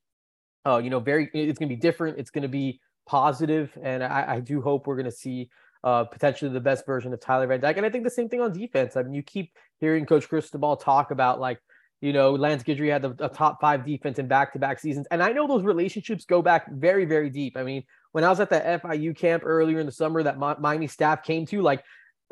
[0.67, 2.19] uh, you know, very it's going to be different.
[2.19, 5.51] It's going to be positive, and I, I do hope we're going to see
[5.85, 7.77] uh, potentially the best version of Tyler Van Dyke.
[7.77, 8.97] And I think the same thing on defense.
[8.97, 11.61] I mean, you keep hearing Coach Cristobal talk about like,
[12.01, 15.47] you know, Lance Guidry had the, top five defense in back-to-back seasons, and I know
[15.47, 17.59] those relationships go back very, very deep.
[17.59, 20.87] I mean, when I was at the FIU camp earlier in the summer that Miami
[20.87, 21.85] staff came to, like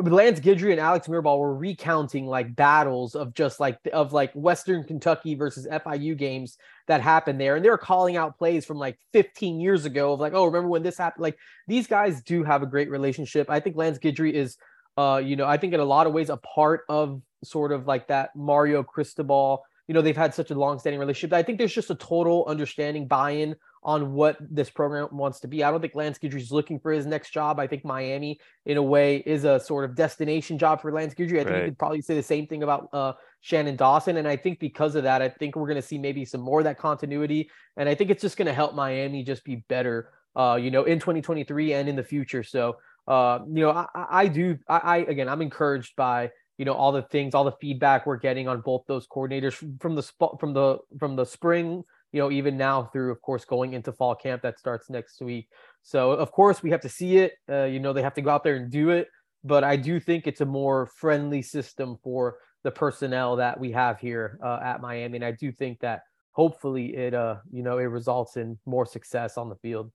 [0.08, 4.84] Lance Guidry and Alex Mirabal were recounting like battles of just like of like Western
[4.84, 8.98] Kentucky versus FIU games that happened there, and they were calling out plays from like
[9.12, 11.22] 15 years ago of like, oh, remember when this happened?
[11.22, 13.50] Like these guys do have a great relationship.
[13.50, 14.56] I think Lance Guidry is,
[14.96, 17.86] uh, you know, I think in a lot of ways a part of sort of
[17.86, 19.64] like that Mario Cristobal.
[19.88, 21.32] You know, they've had such a long-standing relationship.
[21.32, 25.64] I think there's just a total understanding, buy-in on what this program wants to be.
[25.64, 27.58] I don't think Lance Guidry is looking for his next job.
[27.58, 31.40] I think Miami, in a way, is a sort of destination job for Lance Guidry.
[31.40, 31.64] I think right.
[31.64, 34.18] you could probably say the same thing about uh, Shannon Dawson.
[34.18, 36.60] And I think because of that, I think we're going to see maybe some more
[36.60, 37.50] of that continuity.
[37.76, 40.84] And I think it's just going to help Miami just be better, uh, you know,
[40.84, 42.42] in 2023 and in the future.
[42.42, 42.76] So,
[43.08, 46.92] uh, you know, I, I do, I, I, again, I'm encouraged by, you know, all
[46.92, 50.02] the things, all the feedback we're getting on both those coordinators from the
[50.38, 54.14] from the, from the spring, you know, even now through, of course, going into fall
[54.14, 55.48] camp that starts next week.
[55.82, 57.32] So, of course, we have to see it.
[57.48, 59.08] Uh, you know, they have to go out there and do it.
[59.44, 63.98] But I do think it's a more friendly system for the personnel that we have
[63.98, 67.84] here uh, at Miami, and I do think that hopefully it uh you know it
[67.84, 69.90] results in more success on the field.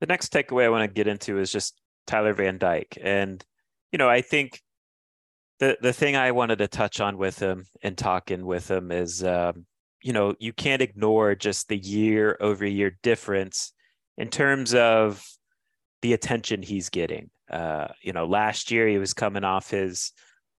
[0.00, 3.44] The next takeaway I want to get into is just Tyler Van Dyke, and
[3.92, 4.60] you know I think
[5.60, 9.22] the the thing I wanted to touch on with him and talking with him is
[9.22, 9.66] um,
[10.02, 13.72] you know you can't ignore just the year over year difference
[14.18, 15.24] in terms of
[16.02, 17.30] the attention he's getting.
[17.50, 20.12] Uh, you know, last year he was coming off his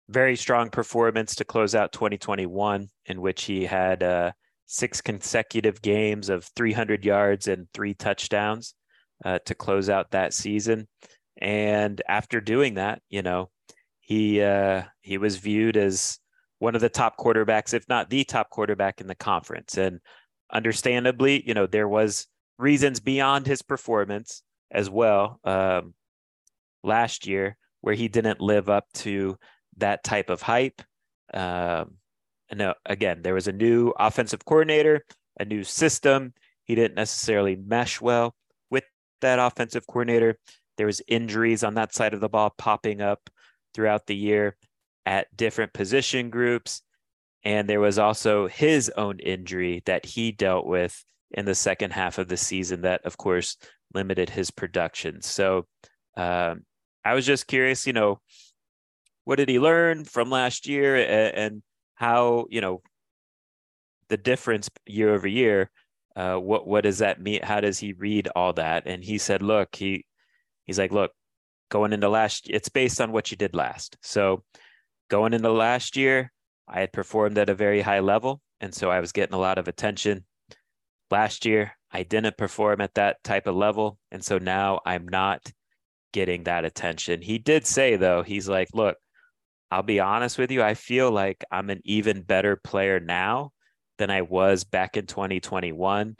[0.09, 4.31] very strong performance to close out 2021, in which he had uh,
[4.65, 8.75] six consecutive games of 300 yards and three touchdowns
[9.25, 10.87] uh, to close out that season.
[11.37, 13.49] And after doing that, you know,
[13.99, 16.19] he uh, he was viewed as
[16.63, 19.77] one of the top quarterbacks, if not the top quarterback in the conference.
[19.77, 19.99] And
[20.49, 22.25] understandably, you know, there was
[22.57, 25.93] reasons beyond his performance as well um,
[26.81, 29.37] last year where he didn't live up to
[29.75, 30.81] that type of hype.
[31.33, 31.95] Um,
[32.49, 35.03] and uh, again, there was a new offensive coordinator,
[35.37, 36.33] a new system.
[36.63, 38.35] He didn't necessarily mesh well
[38.69, 38.85] with
[39.19, 40.37] that offensive coordinator.
[40.77, 43.29] There was injuries on that side of the ball popping up
[43.73, 44.55] throughout the year
[45.05, 46.81] at different position groups.
[47.43, 52.17] And there was also his own injury that he dealt with in the second half
[52.17, 53.57] of the season that, of course,
[53.93, 55.21] limited his production.
[55.21, 55.65] So
[56.15, 56.63] um,
[57.03, 58.19] I was just curious, you know,
[59.25, 61.63] what did he learn from last year and, and
[61.95, 62.81] how you know
[64.09, 65.69] the difference year over year
[66.15, 69.41] uh, what what does that mean how does he read all that and he said
[69.41, 70.05] look he
[70.65, 71.11] he's like look
[71.69, 74.43] going into last it's based on what you did last so
[75.13, 76.31] going into last year
[76.67, 79.59] i had performed at a very high level and so i was getting a lot
[79.59, 80.25] of attention
[81.11, 85.39] last year i didn't perform at that type of level and so now i'm not
[86.13, 88.97] getting that attention he did say though he's like look
[89.73, 93.53] I'll be honest with you, I feel like I'm an even better player now
[93.97, 96.15] than I was back in 2021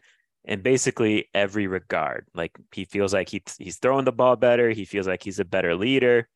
[0.46, 2.26] in basically every regard.
[2.34, 4.72] Like he feels like he, he's throwing the ball better.
[4.72, 6.28] He feels like he's a better leader.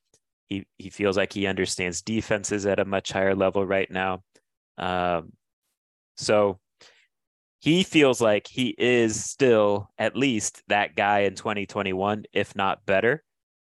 [0.48, 4.24] He, he feels like he understands defenses at a much higher level right now.
[4.78, 5.34] Um,
[6.16, 6.60] so
[7.60, 13.24] he feels like he is still at least that guy in 2021, if not better.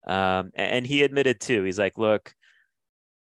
[0.08, 2.34] Um, and he admitted too, he's like, look,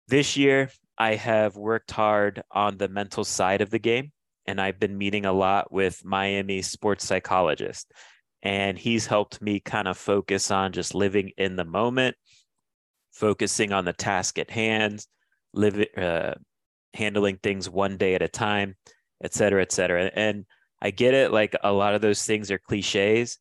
[0.08, 4.12] this year, I have worked hard on the mental side of the game,
[4.46, 7.90] and I've been meeting a lot with Miami sports psychologist.
[8.42, 12.16] And he's helped me kind of focus on just living in the moment,
[13.12, 15.04] focusing on the task at hand,
[15.52, 16.34] living, uh,
[16.94, 18.76] handling things one day at a time,
[19.22, 20.10] et cetera, et cetera.
[20.14, 20.44] And
[20.82, 23.38] I get it, like a lot of those things are cliches,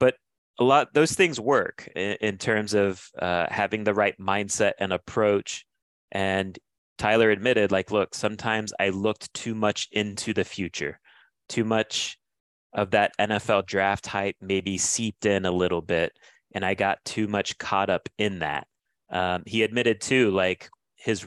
[0.00, 0.14] but
[0.58, 4.92] a lot those things work in, in terms of uh, having the right mindset and
[4.92, 5.64] approach
[6.12, 6.58] and
[6.98, 11.00] Tyler admitted, like, look, sometimes I looked too much into the future,
[11.48, 12.16] too much
[12.72, 16.12] of that NFL draft hype maybe seeped in a little bit,
[16.54, 18.66] and I got too much caught up in that.
[19.12, 21.26] Um, he admitted too, like his,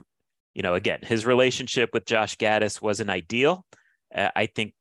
[0.53, 3.65] you know, again, his relationship with Josh Gattis wasn't ideal.
[4.13, 4.73] Uh, I think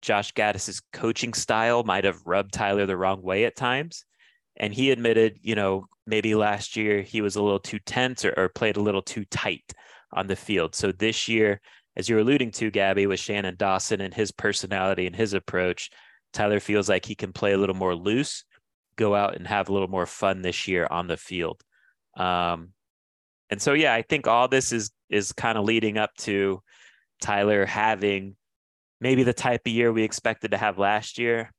[0.00, 4.04] Josh Gattis's coaching style might have rubbed Tyler the wrong way at times.
[4.56, 8.34] And he admitted, you know, maybe last year he was a little too tense or,
[8.36, 9.72] or played a little too tight
[10.12, 10.74] on the field.
[10.74, 11.60] So this year,
[11.96, 15.90] as you're alluding to, Gaby, with Shannon Dawson and his personality and his approach,
[16.32, 18.44] Tyler feels like he can play a little more loose,
[18.96, 21.62] go out and have a little more fun this year on the field.
[22.18, 22.72] Um,
[23.50, 26.62] and so, yeah, I think all this is is kind of leading up to
[27.22, 28.36] Tyler having
[29.00, 31.50] maybe the type of year we expected to have last year.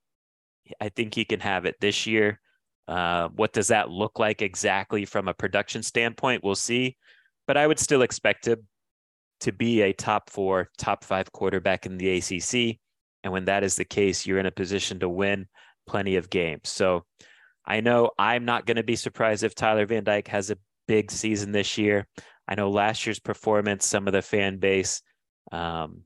[0.80, 2.40] I think he can have it this year.
[2.88, 6.44] Uh, what does that look like exactly from a production standpoint?
[6.44, 6.98] We'll see.
[7.48, 8.68] But I would still expect him
[9.42, 12.80] to be a top four, top five quarterback in the ACC.
[13.24, 15.48] And when that is the case, you're in a position to win
[15.88, 16.70] plenty of games.
[16.70, 17.06] So
[17.66, 21.12] I know I'm not going to be surprised if Tyler Van Dyke has a big
[21.12, 22.08] season this year.
[22.48, 25.02] I know last year's performance, some of the fan base
[25.52, 26.02] um,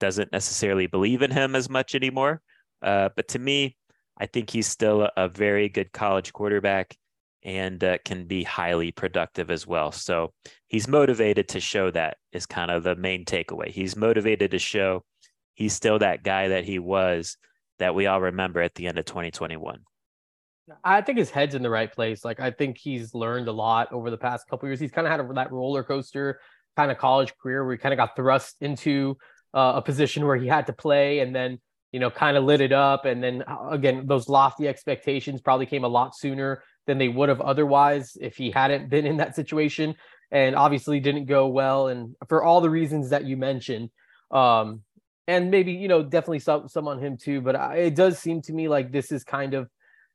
[0.00, 2.40] doesn't necessarily believe in him as much anymore.
[2.80, 3.76] Uh, but to me,
[4.18, 6.96] I think he's still a, very good college quarterback
[7.42, 9.92] and uh, can be highly productive as well.
[9.92, 10.32] So
[10.68, 13.68] he's motivated to show that is kind of the main takeaway.
[13.68, 15.04] He's motivated to show
[15.54, 17.36] he's still that guy that he was
[17.78, 19.80] that we all remember at the end of 2021.
[20.82, 22.24] I think his head's in the right place.
[22.24, 24.80] Like I think he's learned a lot over the past couple years.
[24.80, 26.40] He's kind of had a, that roller coaster
[26.76, 29.16] kind of college career where he kind of got thrust into
[29.52, 31.58] uh, a position where he had to play and then
[31.92, 35.66] you know kind of lit it up and then uh, again those lofty expectations probably
[35.66, 39.36] came a lot sooner than they would have otherwise if he hadn't been in that
[39.36, 39.94] situation
[40.32, 43.90] and obviously didn't go well and for all the reasons that you mentioned
[44.32, 44.80] um
[45.28, 48.42] and maybe you know definitely some some on him too but I, it does seem
[48.42, 49.68] to me like this is kind of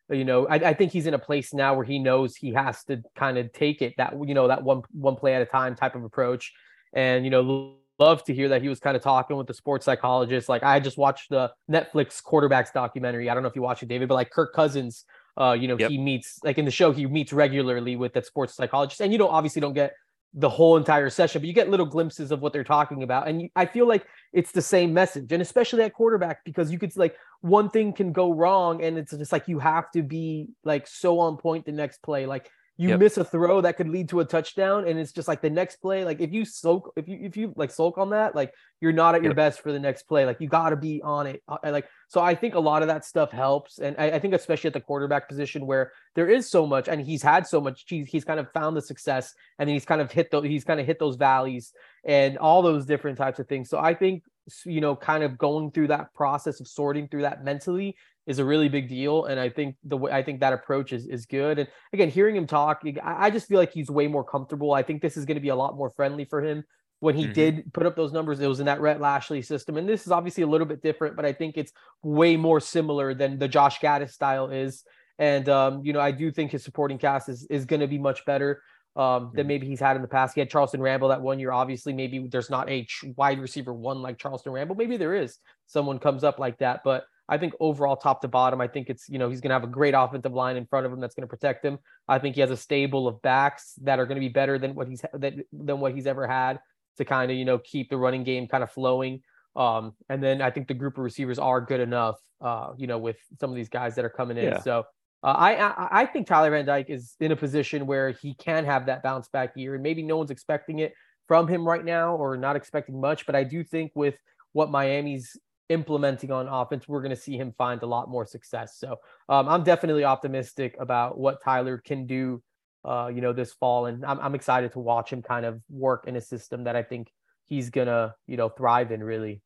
[0.09, 2.83] you know I, I think he's in a place now where he knows he has
[2.85, 5.75] to kind of take it that you know that one one play at a time
[5.75, 6.53] type of approach.
[6.93, 9.85] And you know love to hear that he was kind of talking with the sports
[9.85, 10.49] psychologist.
[10.49, 13.29] Like i just watched the netflix quarterbacks documentary.
[13.29, 15.05] I don't know if you watched it david but like kirk cousins
[15.37, 15.91] uh you know yep.
[15.91, 19.01] he meets like in the show he meets regularly with that sports psychologist.
[19.01, 19.93] And you don't obviously don't get
[20.33, 23.27] the whole entire session, but you get little glimpses of what they're talking about.
[23.27, 26.77] And you, I feel like it's the same message, and especially at quarterback, because you
[26.77, 30.49] could like one thing can go wrong, and it's just like you have to be
[30.63, 32.25] like so on point the next play.
[32.25, 32.99] Like you yep.
[32.99, 35.75] miss a throw that could lead to a touchdown and it's just like the next
[35.81, 38.93] play like if you soak if you if you like sulk on that like you're
[38.93, 41.43] not at your best for the next play like you got to be on it
[41.49, 44.33] uh, like so i think a lot of that stuff helps and I, I, think
[44.33, 47.85] especially at the quarterback position where there is so much and he's had so much
[47.87, 50.65] he's, he's kind of found the success and then he's kind of hit those he's
[50.65, 51.71] kind of hit those valleys
[52.03, 54.23] and all those different types of things so i think
[54.65, 57.95] you know kind of going through that process of sorting through that mentally
[58.29, 59.25] is a really big deal.
[59.25, 61.57] And I think the way I think that approach is is good.
[61.57, 64.71] And again, hearing him talk, I just feel like he's way more comfortable.
[64.71, 66.63] I think this is going to be a lot more friendly for him.
[67.01, 67.33] When he mm-hmm.
[67.33, 69.77] did put up those numbers, it was in that Rhett Lashlee system.
[69.77, 71.71] And this is obviously a little bit different, but I think it's
[72.03, 74.83] way more similar than the Josh Gattis style is.
[75.17, 77.97] And um, you know, I do think his supporting cast is is going to be
[77.97, 78.61] much better
[78.95, 79.47] um, than mm-hmm.
[79.47, 80.35] maybe he's had in the past.
[80.35, 81.51] He had Charleston Rambo that one year.
[81.51, 82.85] Obviously, maybe there's not a
[83.15, 84.75] wide receiver one like Charleston Rambo.
[84.75, 85.37] Maybe there is.
[85.67, 89.07] Someone comes up like that, but I think overall, top to bottom, I think it's,
[89.07, 91.13] you know, he's going to have a great offensive line in front of him that's
[91.13, 91.77] going to protect him.
[92.07, 94.73] I think he has a stable of backs that are going to be better than
[94.73, 96.59] what he's that, than what he's ever had
[96.99, 99.21] to kind of, you know, keep the running game kind of flowing.
[99.55, 102.99] Um, and then I think the group of receivers are good enough, uh, you know,
[102.99, 104.45] with some of these guys that are coming in.
[104.45, 104.59] Yeah.
[104.61, 104.83] So
[105.23, 108.63] uh, I, I I think Tyler Van Dyke is in a position where he can
[108.65, 110.93] have that bounce back year, and maybe no one's expecting it
[111.27, 113.25] from him right now, or not expecting much.
[113.25, 114.15] But I do think with
[114.53, 115.35] what Miami's
[115.69, 118.77] implementing on offense, we're going to see him find a lot more success.
[118.77, 122.41] So um, I'm definitely optimistic about what Tyler can do,
[122.85, 126.05] uh, you know, this fall, and I'm, I'm excited to watch him kind of work
[126.07, 127.11] in a system that I think
[127.45, 129.03] he's gonna, you know, thrive in.
[129.03, 129.41] Really.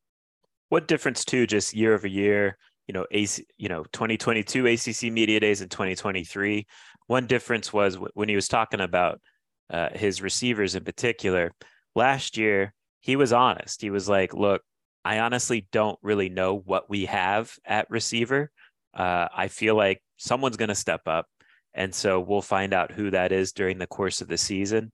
[0.70, 2.58] What difference too, just year over year?
[2.88, 6.68] You know, AC, you know, 2022 ACC media days and 2023.
[7.08, 9.22] One difference was when he was talking about
[9.70, 11.54] uh, his receivers in particular.
[11.96, 13.82] Last year, he was honest.
[13.82, 14.62] He was like, "Look,
[15.06, 18.52] I honestly don't really know what we have at receiver.
[18.94, 21.28] Uh, I feel like someone's going to step up.
[21.74, 24.92] And so we'll find out who that is during the course of the season.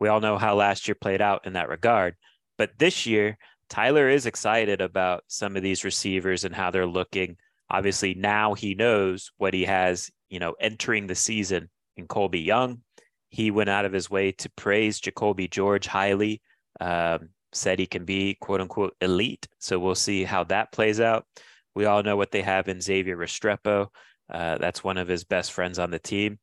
[0.00, 2.16] We all know how last year played out in that regard.
[2.58, 7.36] But this year, Tyler is excited about some of these receivers and how they're looking.
[7.70, 12.82] Obviously, now he knows what he has, you know, entering the season in Colbie Young.
[13.30, 16.40] He went out of his way to praise Jacoby George highly.
[16.80, 19.48] Um, said he can be quote unquote elite.
[19.58, 21.26] So we'll see how that plays out.
[21.74, 23.88] We all know what they have in Xavier Restrepo.
[24.32, 26.38] Uh, that's one of his best friends on the team.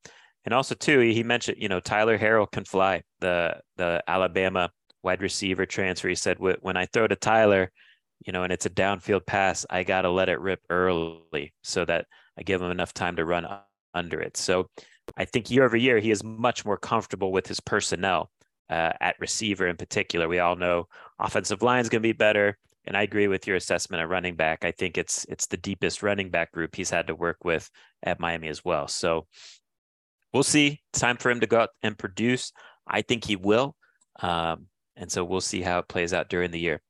[0.45, 4.69] And also, too, he mentioned, you know, Tyler Harrell can fly, the the Alabama
[5.01, 6.09] wide receiver transfer.
[6.09, 7.71] He said, when I throw to Tyler,
[8.25, 11.85] you know, and it's a downfield pass, I got to let it rip early so
[11.85, 12.05] that
[12.37, 13.45] I give him enough time to run
[13.93, 14.37] under it.
[14.37, 14.69] So
[15.17, 18.31] I think year over year, he is much more comfortable with his personnel
[18.69, 20.27] uh, at receiver in particular.
[20.27, 20.87] We all know
[21.19, 22.57] offensive line is going to be better.
[22.85, 24.65] And I agree with your assessment of running back.
[24.65, 27.69] I think it's it's the deepest running back group he's had to work with
[28.03, 28.87] at Miami as well.
[28.87, 29.27] So
[30.33, 30.81] we'll see.
[30.91, 32.51] It's time for him to go out and produce.
[32.85, 33.75] I think he will.
[34.19, 36.81] Um, and so we'll see how it plays out during the year.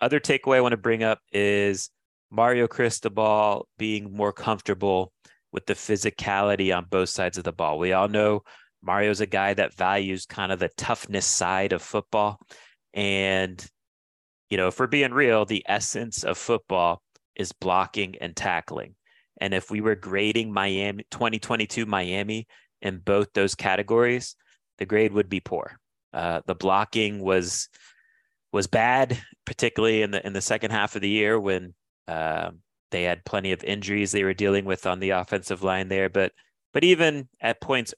[0.00, 1.90] Other takeaway I want to bring up is
[2.30, 5.12] Mario Cristobal being more comfortable
[5.52, 7.78] with the physicality on both sides of the ball.
[7.78, 8.42] We all know
[8.82, 12.38] Mario's a guy that values kind of the toughness side of football.
[12.94, 13.64] And,
[14.50, 17.02] you know, if we're being real, the essence of football
[17.36, 18.94] is blocking and tackling.
[19.40, 22.46] And if we were grading Miami 2022 Miami
[22.82, 24.36] in both those categories,
[24.78, 25.78] the grade would be poor.
[26.12, 27.68] Uh, the blocking was
[28.52, 31.72] was bad, particularly in the in the second half of the year when
[32.08, 32.50] uh,
[32.90, 36.32] they had plenty of injuries they were dealing with on the offensive line there, but
[36.74, 37.94] but even at points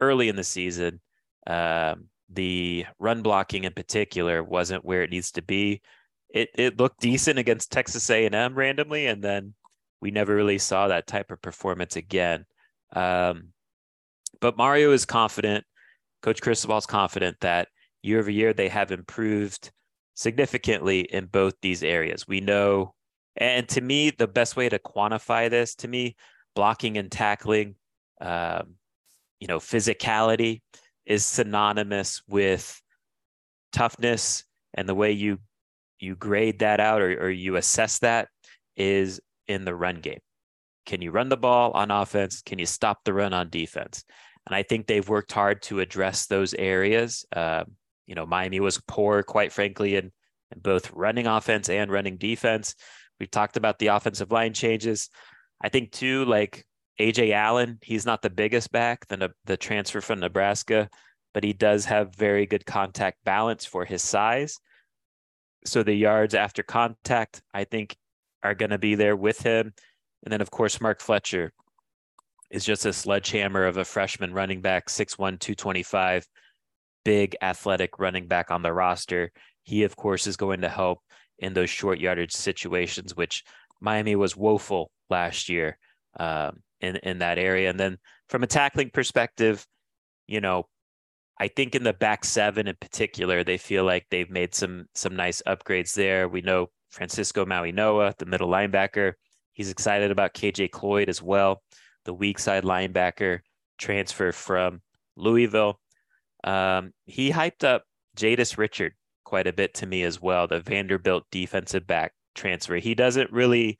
[0.00, 1.00] early in the season,
[1.46, 5.80] um, the run blocking in particular wasn't where it needs to be.
[6.30, 9.54] It it looked decent against Texas A&M randomly, and then
[10.00, 12.44] we never really saw that type of performance again.
[12.94, 13.48] Um,
[14.40, 15.64] but Mario is confident.
[16.22, 17.68] Coach Cristobal is confident that
[18.02, 19.70] year over year they have improved
[20.14, 22.26] significantly in both these areas.
[22.28, 22.94] We know,
[23.36, 26.16] and to me, the best way to quantify this, to me,
[26.54, 27.76] blocking and tackling,
[28.20, 28.74] um,
[29.40, 30.60] you know, physicality
[31.08, 32.80] is synonymous with
[33.72, 34.44] toughness,
[34.74, 35.38] and the way you
[35.98, 38.28] you grade that out or, or you assess that
[38.76, 40.20] is in the run game.
[40.86, 42.40] Can you run the ball on offense?
[42.40, 44.04] Can you stop the run on defense?
[44.46, 47.26] And I think they've worked hard to address those areas.
[47.34, 47.72] Um,
[48.06, 50.12] you know, Miami was poor, quite frankly, in,
[50.54, 52.74] in both running offense and running defense.
[53.18, 55.10] We've talked about the offensive line changes.
[55.60, 56.64] I think too, like
[57.00, 60.88] Ajay Allen, he's not the biggest back, the the transfer from Nebraska,
[61.32, 64.58] but he does have very good contact balance for his size.
[65.64, 67.96] So the yards after contact, I think,
[68.42, 69.72] are going to be there with him.
[70.24, 71.52] And then, of course, Mark Fletcher
[72.50, 76.26] is just a sledgehammer of a freshman running back, 6'1, 225
[77.04, 79.30] big athletic running back on the roster.
[79.62, 81.00] He, of course, is going to help
[81.38, 83.44] in those short yardage situations, which
[83.80, 85.78] Miami was woeful last year
[86.18, 87.70] um, in in that area.
[87.70, 87.98] And then
[88.28, 89.66] from a tackling perspective,
[90.26, 90.68] you know,
[91.40, 95.16] I think in the back seven in particular, they feel like they've made some some
[95.16, 96.28] nice upgrades there.
[96.28, 99.12] We know Francisco Mauigoa, the middle linebacker,
[99.52, 101.62] he's excited about KJ Cloyd as well,
[102.04, 103.40] the weak side linebacker
[103.78, 104.80] transfer from
[105.16, 105.80] Louisville.
[106.44, 107.84] Um, he hyped up
[108.16, 112.76] Jadais Richard quite a bit to me as well, the Vanderbilt defensive back transfer.
[112.76, 113.78] He doesn't really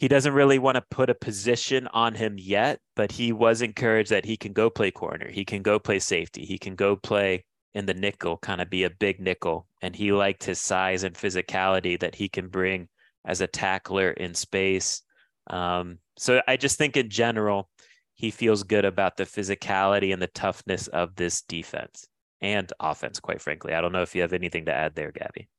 [0.00, 4.10] he doesn't really want to put a position on him yet, but he was encouraged
[4.10, 7.44] that he can go play corner, he can go play safety, he can go play
[7.74, 9.66] in the nickel, kind of be a big nickel.
[9.82, 12.88] And he liked his size and physicality that he can bring
[13.26, 15.02] as a tackler in space.
[15.48, 17.68] Um, so I just think in general,
[18.14, 22.08] he feels good about the physicality and the toughness of this defense
[22.40, 23.74] and offense, quite frankly.
[23.74, 25.50] I don't know if you have anything to add there, Gabby.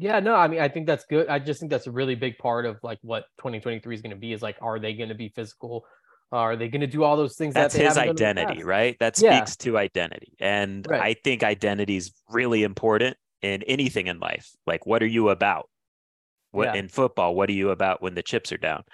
[0.00, 1.28] Yeah, no, I mean, I think that's good.
[1.28, 4.16] I just think that's a really big part of like what 2023 is going to
[4.16, 5.84] be is like, are they going to be physical?
[6.30, 7.54] Are they going to do all those things?
[7.54, 8.96] That's that his identity, right?
[9.00, 9.44] That speaks yeah.
[9.64, 10.34] to identity.
[10.38, 11.00] And right.
[11.00, 14.50] I think identity is really important in anything in life.
[14.66, 15.68] Like, what are you about?
[16.52, 16.80] What yeah.
[16.80, 18.84] in football, what are you about when the chips are down?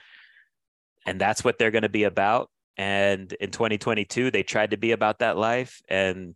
[1.06, 2.50] And that's what they're going to be about.
[2.78, 5.82] And in 2022, they tried to be about that life.
[5.86, 6.34] And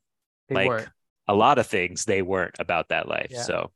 [0.49, 0.89] they like weren't.
[1.27, 3.31] a lot of things, they weren't about that life.
[3.31, 3.43] Yeah.
[3.43, 3.71] So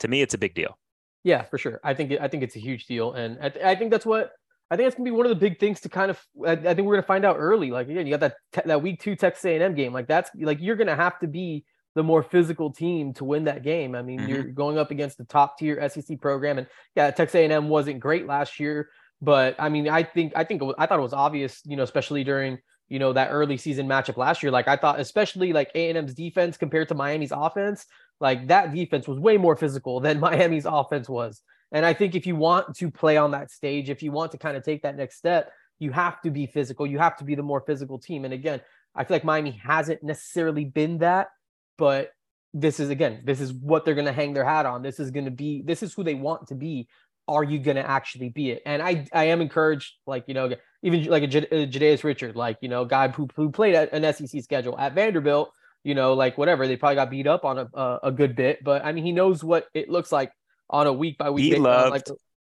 [0.00, 0.78] to me, it's a big deal.
[1.22, 1.80] Yeah, for sure.
[1.82, 4.32] I think I think it's a huge deal, and I, th- I think that's what
[4.70, 6.20] I think that's gonna be one of the big things to kind of.
[6.46, 7.70] I, I think we're gonna find out early.
[7.70, 9.92] Like again, you got that te- that week two Texas A&M game.
[9.92, 11.64] Like that's like you're gonna have to be
[11.94, 13.94] the more physical team to win that game.
[13.94, 14.28] I mean, mm-hmm.
[14.28, 18.26] you're going up against the top tier SEC program, and yeah, Texas A&M wasn't great
[18.26, 18.90] last year,
[19.22, 21.84] but I mean, I think I think was, I thought it was obvious, you know,
[21.84, 24.52] especially during you know that early season matchup last year.
[24.52, 27.86] Like I thought, especially like A&M's defense compared to Miami's offense,
[28.24, 31.42] like that defense was way more physical than Miami's offense was.
[31.72, 34.38] And I think if you want to play on that stage, if you want to
[34.38, 36.86] kind of take that next step, you have to be physical.
[36.86, 38.24] You have to be the more physical team.
[38.24, 38.62] And again,
[38.94, 41.28] I feel like Miami hasn't necessarily been that,
[41.76, 42.12] but
[42.54, 44.80] this is again, this is what they're going to hang their hat on.
[44.80, 46.88] This is going to be, this is who they want to be.
[47.28, 48.62] Are you going to actually be it?
[48.64, 52.04] And I, I am encouraged, like you know, even like a, J- a uh, Jadais
[52.04, 55.50] Richard, like you know, guy who, who played an SEC schedule at Vanderbilt,
[55.84, 56.66] you know, like whatever.
[56.66, 59.12] They probably got beat up on a, a, a good bit, but I mean, he
[59.12, 60.32] knows what it looks like
[60.68, 61.52] on a week by week.
[61.52, 62.06] He loved, like,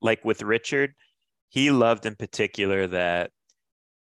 [0.01, 0.95] like with Richard,
[1.49, 3.31] he loved in particular that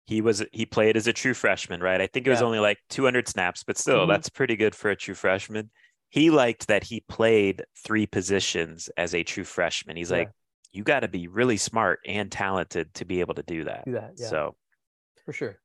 [0.05, 2.01] he was he played as a true freshman, right?
[2.01, 2.47] I think it was yeah.
[2.47, 4.11] only like 200 snaps, but still, mm-hmm.
[4.11, 5.69] that's pretty good for a true freshman.
[6.09, 9.95] He liked that he played three positions as a true freshman.
[9.95, 10.17] He's yeah.
[10.17, 10.31] like,
[10.73, 13.85] you got to be really smart and talented to be able to do that.
[13.85, 14.27] Do that yeah.
[14.27, 14.55] So,
[15.23, 15.57] for sure.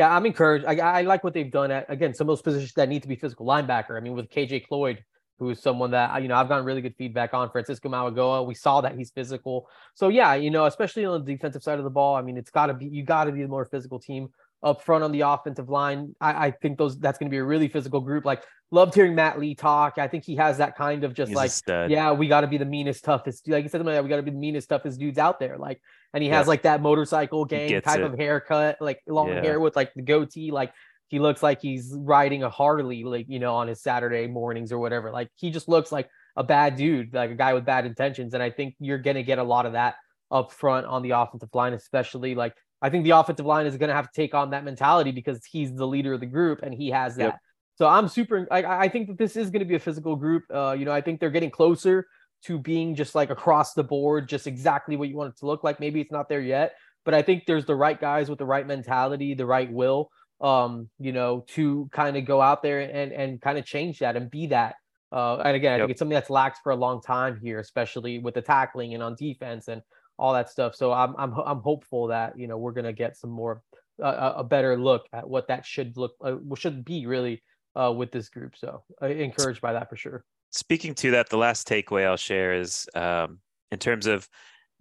[0.00, 0.64] Yeah, I'm encouraged.
[0.64, 3.08] I, I like what they've done at again some of those positions that need to
[3.08, 3.98] be physical linebacker.
[3.98, 5.04] I mean, with KJ Cloyd,
[5.38, 7.50] who is someone that you know I've gotten really good feedback on.
[7.50, 9.68] Francisco Mauigoa, we saw that he's physical.
[9.92, 12.50] So yeah, you know, especially on the defensive side of the ball, I mean, it's
[12.50, 14.30] got to be you got to be the more physical team
[14.62, 16.14] up front on the offensive line.
[16.20, 18.24] I, I think those that's going to be a really physical group.
[18.24, 19.98] Like loved hearing Matt Lee talk.
[19.98, 22.58] I think he has that kind of just he's like yeah, we got to be
[22.58, 23.48] the meanest, toughest.
[23.48, 25.56] Like he said, like, we got to be the meanest, toughest dudes out there.
[25.58, 25.80] Like
[26.12, 28.04] and he has like that motorcycle gang type it.
[28.04, 29.42] of haircut, like long yeah.
[29.42, 30.50] hair with like the goatee.
[30.50, 30.72] Like
[31.08, 34.78] he looks like he's riding a Harley, like you know, on his Saturday mornings or
[34.78, 35.10] whatever.
[35.10, 38.34] Like he just looks like a bad dude, like a guy with bad intentions.
[38.34, 39.96] And I think you're going to get a lot of that
[40.30, 43.88] up front on the offensive line, especially like I think the offensive line is going
[43.88, 46.74] to have to take on that mentality because he's the leader of the group and
[46.74, 47.24] he has that.
[47.24, 47.38] Yep.
[47.76, 48.46] So I'm super.
[48.50, 50.44] I, I think that this is going to be a physical group.
[50.52, 52.06] Uh, you know, I think they're getting closer
[52.44, 55.62] to being just like across the board, just exactly what you want it to look
[55.64, 55.80] like.
[55.80, 56.74] Maybe it's not there yet,
[57.04, 60.10] but I think there's the right guys with the right mentality, the right will,
[60.40, 64.16] um, you know, to kind of go out there and and kind of change that
[64.16, 64.76] and be that.
[65.12, 65.82] Uh, and again, I yep.
[65.82, 69.02] think it's something that's lacked for a long time here, especially with the tackling and
[69.02, 69.82] on defense and
[70.20, 70.76] all that stuff.
[70.76, 73.62] So I'm I'm I'm hopeful that you know we're gonna get some more
[74.00, 77.42] uh, a better look at what that should look uh, should be really
[77.74, 78.56] uh, with this group.
[78.56, 80.24] So uh, encouraged by that for sure.
[80.50, 83.38] Speaking to that, the last takeaway I'll share is um,
[83.70, 84.28] in terms of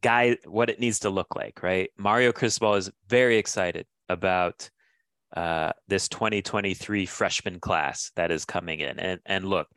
[0.01, 1.63] guy what it needs to look like.
[1.63, 4.69] Right, Mario Cristobal is very excited about
[5.37, 9.67] uh, this 2023 freshman class that is coming in, and and look,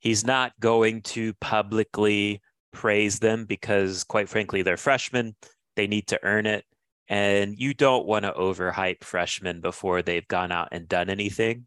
[0.00, 2.42] he's not going to publicly
[2.72, 5.34] praise them because, quite frankly, they're freshmen.
[5.76, 6.64] They need to earn it.
[7.08, 11.66] And you don't want to overhype freshmen before they've gone out and done anything.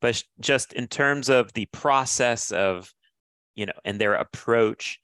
[0.00, 2.92] But just in terms of the process of,
[3.54, 5.00] you know, and their approach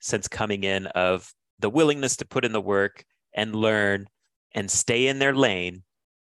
[0.00, 3.04] since coming in of the willingness to put in the work
[3.34, 4.06] and learn
[4.54, 5.84] and stay in their lane,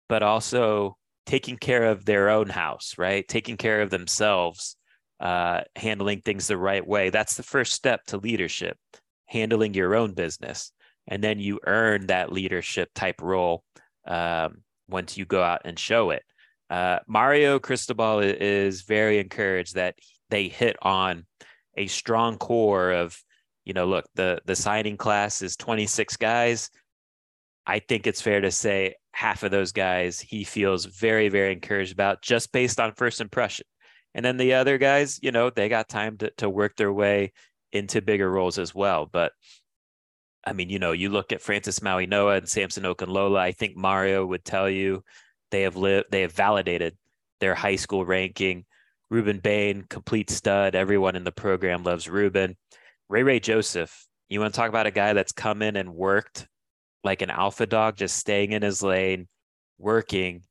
[0.08, 0.96] but also
[1.26, 3.26] taking care of their own house, right?
[3.26, 4.76] Taking care of themselves
[5.20, 7.10] uh, handling things the right way.
[7.10, 8.76] That's the first step to leadership,
[9.26, 10.72] handling your own business.
[11.06, 13.62] And then you earn that leadership type role
[14.06, 16.22] um, once you go out and show it.
[16.70, 19.96] Uh, Mario Cristobal is very encouraged that
[20.30, 21.26] they hit on
[21.76, 23.16] a strong core of,
[23.64, 26.70] you know, look, the the signing class is 26 guys.
[27.66, 31.92] I think it's fair to say half of those guys he feels very, very encouraged
[31.92, 33.66] about just based on first impression.
[34.14, 37.32] And then the other guys, you know, they got time to, to work their way
[37.72, 39.08] into bigger roles as well.
[39.10, 39.32] But
[40.44, 44.24] I mean, you know, you look at Francis Mauigoa and Samson Okunlola, I think Mario
[44.24, 45.02] would tell you
[45.50, 46.96] they have lived, they have validated
[47.40, 48.64] their high school ranking.
[49.12, 50.74] Rueben Bain, complete stud.
[50.74, 52.56] Everyone in the program loves Rueben.
[53.08, 56.48] Ray Ray Joseph, you want to talk about a guy that's come in and worked
[57.02, 59.28] like an alpha dog, just staying in his lane,
[59.78, 60.42] working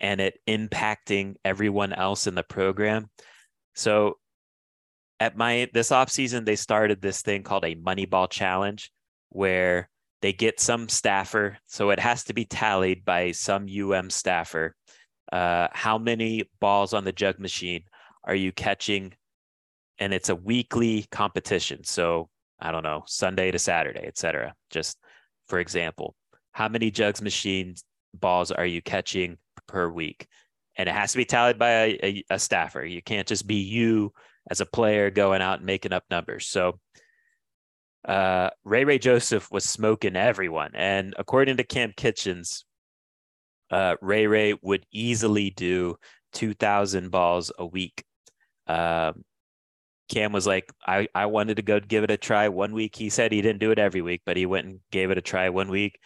[0.00, 3.08] and it impacting everyone else in the program.
[3.74, 4.18] So
[5.20, 8.90] at my this off season, they started this thing called a Moneyball Challenge,
[9.28, 9.88] where
[10.22, 11.58] they get some staffer.
[11.66, 14.74] So it has to be tallied by some UM staffer.
[15.30, 17.84] Uh, how many balls on the jug machine
[18.24, 19.12] are you catching?
[19.98, 21.84] And it's a weekly competition.
[21.84, 22.28] So
[22.58, 24.54] I don't know, Sunday to Saturday, etc.
[24.70, 24.98] Just
[25.46, 26.14] for example,
[26.52, 27.84] how many jugs machines
[28.14, 30.26] balls are you catching per week.
[30.76, 32.84] And it has to be tallied by a, a, a staffer.
[32.84, 34.12] You can't just be you
[34.50, 36.46] as a player going out and making up numbers.
[36.46, 36.78] So
[38.06, 40.70] uh, Ray Ray Joseph was smoking everyone.
[40.74, 42.64] And according to Cam Kinchens,
[43.70, 45.96] uh, Ray Ray would easily do
[46.32, 48.04] 2,000 balls a week.
[48.66, 49.24] Um,
[50.08, 52.96] Cam was like, I, I wanted to go give it a try one week.
[52.96, 55.22] He said he didn't do it every week, but he went and gave it a
[55.22, 55.98] try one week.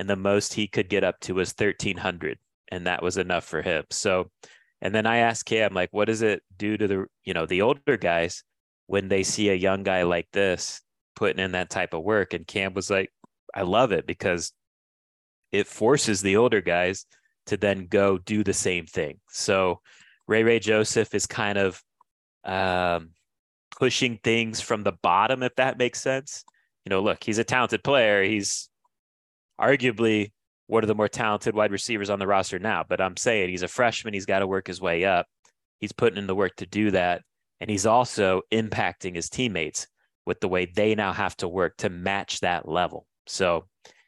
[0.00, 2.38] And the most he could get up to was 1,300
[2.72, 3.84] and that was enough for him.
[3.90, 4.30] So,
[4.80, 7.60] and then I asked Cam, like, what does it do to the, you know, the
[7.60, 8.42] older guys
[8.86, 10.80] when they see a young guy like this
[11.16, 12.32] putting in that type of work?
[12.32, 13.12] And Cam was like,
[13.54, 14.54] I love it because
[15.52, 17.04] it forces the older guys
[17.48, 19.20] to then go do the same thing.
[19.28, 19.82] So
[20.26, 21.82] Ray Ray Joseph is kind of
[22.44, 23.10] um,
[23.78, 26.42] pushing things from the bottom, if that makes sense.
[26.86, 28.22] You know, look, he's a talented player.
[28.22, 28.69] He's
[29.60, 30.32] arguably
[30.66, 32.84] one of the more talented wide receivers on the roster now.
[32.88, 34.14] But I'm saying he's a freshman.
[34.14, 35.26] He's got to work his way up.
[35.80, 37.22] He's putting in the work to do that.
[37.60, 39.86] And he's also impacting his teammates
[40.26, 43.06] with the way they now have to work to match that level.
[43.26, 43.66] So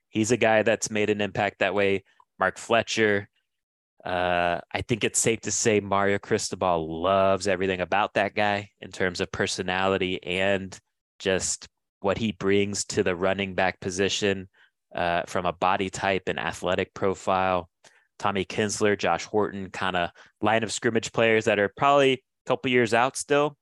[0.08, 2.04] he's a guy that's made an impact that way.
[2.38, 3.28] Mark Fletcher,
[4.04, 8.90] uh, I think it's safe to say Mario Cristobal loves everything about that guy in
[8.90, 10.78] terms of personality and
[11.18, 11.68] just
[12.00, 14.48] what he brings to the running back position
[14.94, 17.68] uh, from a body type and athletic profile.
[18.18, 22.70] Tommy Kinsler, Josh Horton, kind of line of scrimmage players that are probably a couple
[22.70, 23.56] years out still,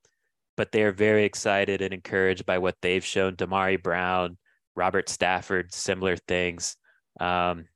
[0.57, 3.37] but they're very excited and encouraged by what they've shown.
[3.37, 4.37] Damari Brown,
[4.77, 6.77] Robert Stafford, similar things.
[7.19, 7.67] Um,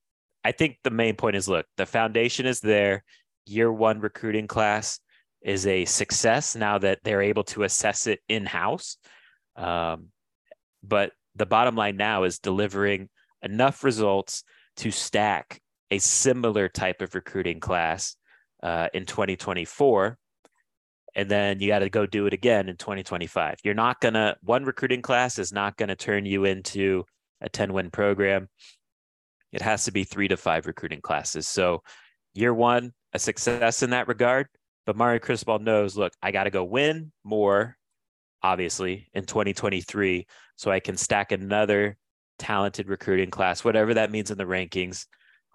[0.45, 3.03] I think the main point is look, the foundation is there.
[3.47, 5.01] Year one recruiting class
[5.43, 8.97] is a success now that they're able to assess it in house.
[9.57, 10.09] Um,
[10.83, 13.09] but the bottom line now is delivering
[13.45, 14.43] enough results
[14.77, 18.17] to stack a similar type of recruiting class
[18.63, 20.19] uh, in 2024.
[21.17, 23.59] and then you got to go do it again in 2025.
[23.63, 27.05] You're not going to, one recruiting class is not going to turn you into
[27.41, 28.49] a 10 win program.
[29.53, 31.47] It has to be three to five recruiting classes.
[31.47, 31.83] So,
[32.35, 34.49] year one, a success in that regard.
[34.87, 37.77] But Mario Cristobal knows, look, I got to go win more,
[38.43, 40.27] obviously, in 2023,
[40.57, 41.97] so I can stack another
[42.39, 45.07] talented recruiting class, whatever that means in the rankings.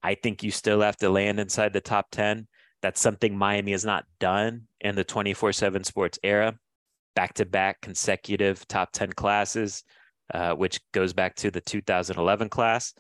[0.02, 2.48] I think you still have to land inside the top 10
[2.82, 6.58] that's something Miami has not done in the 24 7 sports era.
[7.16, 9.84] Back to back consecutive top 10 classes,
[10.34, 12.94] uh, which goes back to the 2011 class.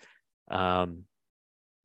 [0.52, 1.04] Um,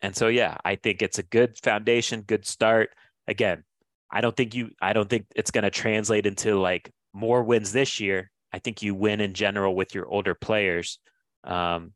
[0.02, 2.90] and so, yeah, I think it's a good foundation, good start.
[3.28, 3.62] Again,
[4.10, 7.72] I don't think you, I don't think it's going to translate into like more wins
[7.72, 8.30] this year.
[8.52, 10.98] I think you win in general with your older players.
[11.44, 11.92] Um,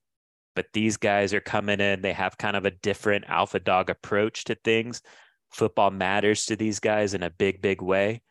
[0.55, 4.44] but these guys are coming in, they have kind of a different alpha dog approach
[4.44, 5.03] to things
[5.51, 8.22] football matters to these guys in a big, big way.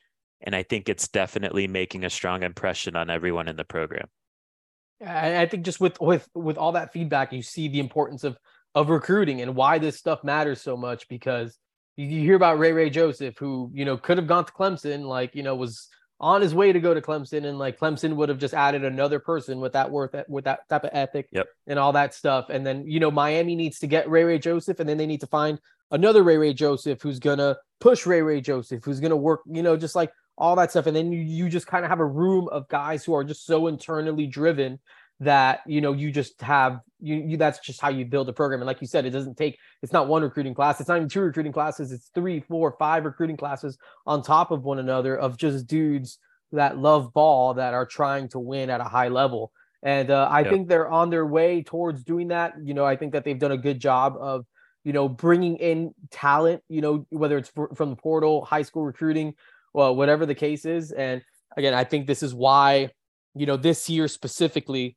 [0.41, 4.07] And I think it's definitely making a strong impression on everyone in the program.
[5.05, 8.37] I think just with with with all that feedback, you see the importance of
[8.73, 11.57] of recruiting and why this stuff matters so much because
[11.97, 15.35] you hear about Ray Ray Joseph, who you know could have gone to Clemson, like
[15.35, 15.87] you know was
[16.19, 19.19] on his way to go to Clemson, and like Clemson would have just added another
[19.19, 21.47] person with that worth with that type of ethic yep.
[21.67, 22.49] and all that stuff.
[22.49, 25.21] And then you know Miami needs to get Ray Ray Joseph, and then they need
[25.21, 25.59] to find
[25.91, 29.77] another Ray Ray Joseph who's gonna push Ray Ray Joseph, who's gonna work, you know,
[29.77, 30.87] just like all that stuff.
[30.87, 33.45] And then you you just kind of have a room of guys who are just
[33.45, 34.79] so internally driven
[35.19, 38.61] that you know you just have you, you that's just how you build a program.
[38.61, 40.79] And like you said it doesn't take it's not one recruiting class.
[40.79, 41.91] It's not even two recruiting classes.
[41.91, 46.19] It's three four five recruiting classes on top of one another of just dudes
[46.51, 49.51] that love ball that are trying to win at a high level.
[49.83, 50.51] And uh, i yep.
[50.51, 52.53] think they're on their way towards doing that.
[52.63, 54.45] You know i think that they've done a good job of
[54.87, 59.33] you know, bringing in talent, you know, whether it's from the portal, high school recruiting,
[59.73, 60.93] well, whatever the case is.
[60.93, 61.21] And
[61.57, 62.91] again, I think this is why,
[63.35, 64.95] you know, this year specifically,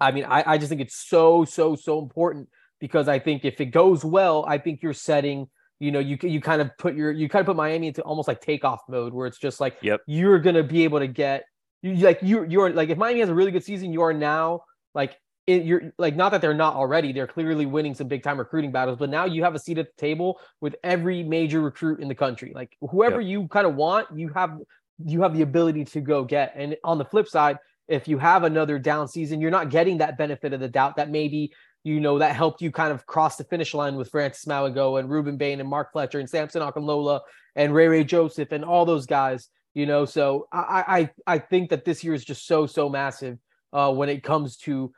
[0.00, 2.48] I mean, I, I just think it's so, so, so important
[2.80, 6.40] because I think if it goes well, I think you're setting, you know, you you
[6.40, 9.26] kind of put your you kind of put Miami into almost like takeoff mode where
[9.26, 10.00] it's just like yep.
[10.06, 11.44] you're gonna be able to get
[11.82, 14.62] you like you you're like if Miami has a really good season, you are now
[14.94, 15.16] like
[15.46, 18.72] it, you're like not that they're not already they're clearly winning some big time recruiting
[18.72, 22.08] battles but now you have a seat at the table with every major recruit in
[22.08, 23.30] the country like whoever yep.
[23.30, 24.58] you kind of want you have
[25.04, 27.58] you have the ability to go get and on the flip side
[27.88, 31.10] if you have another down season you're not getting that benefit of the doubt that
[31.10, 31.52] maybe
[31.84, 35.08] you know that helped you kind of cross the finish line with Francis Mauigoa and
[35.08, 37.20] Rueben Bain and Mark Fletcher and Samson Okunlola
[37.54, 41.70] and Ray Ray Joseph and all those guys you know so I I I think
[41.70, 43.38] that this year is just so so massive
[43.72, 44.92] uh, when it comes to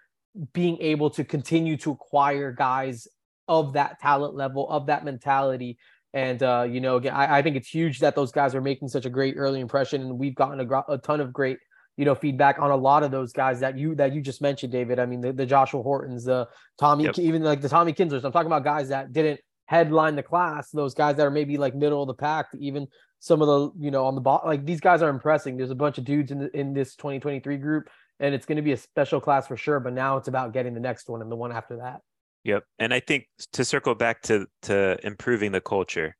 [0.52, 3.08] being able to continue to acquire guys
[3.48, 5.78] of that talent level, of that mentality.
[6.12, 8.88] And, uh, you know, again, I, I, think it's huge that those guys are making
[8.88, 10.02] such a great early impression.
[10.02, 11.58] And we've gotten a, a, ton of great,
[11.98, 14.72] you know, feedback on a lot of those guys that you, that you just mentioned,
[14.72, 14.98] David.
[14.98, 17.18] I mean, the, the Joshua Hortons, the Tommy, yep.
[17.18, 18.24] even like the Tommy Kinslers.
[18.24, 21.74] I'm talking about guys that didn't headline the class, those guys that are maybe like
[21.74, 22.86] middle of the pack, even
[23.18, 25.58] some of the, you know, on the bottom, like these guys are impressing.
[25.58, 27.90] There's a bunch of dudes in, the, in this 2023 group
[28.20, 29.80] and it's going to be a special class for sure.
[29.80, 32.00] But now it's about getting the next one and the one after that.
[32.44, 36.16] Yep, and I think to circle back to to improving the culture,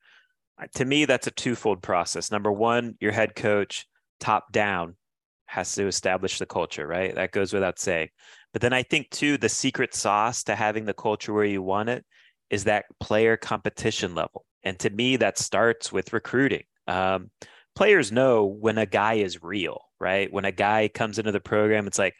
[0.75, 2.31] to me that's a twofold process.
[2.31, 3.87] Number one, your head coach,
[4.21, 4.97] top down,
[5.49, 7.15] has to establish the culture, right?
[7.15, 8.11] That goes without saying.
[8.53, 11.89] But then I think too, the secret sauce to having the culture where you want
[11.89, 12.05] it
[12.51, 14.45] is that player competition level.
[14.63, 16.65] And to me, that starts with recruiting.
[16.87, 17.31] Um,
[17.75, 20.31] players know when a guy is real, right?
[20.33, 22.15] When a guy comes into the program, it's like,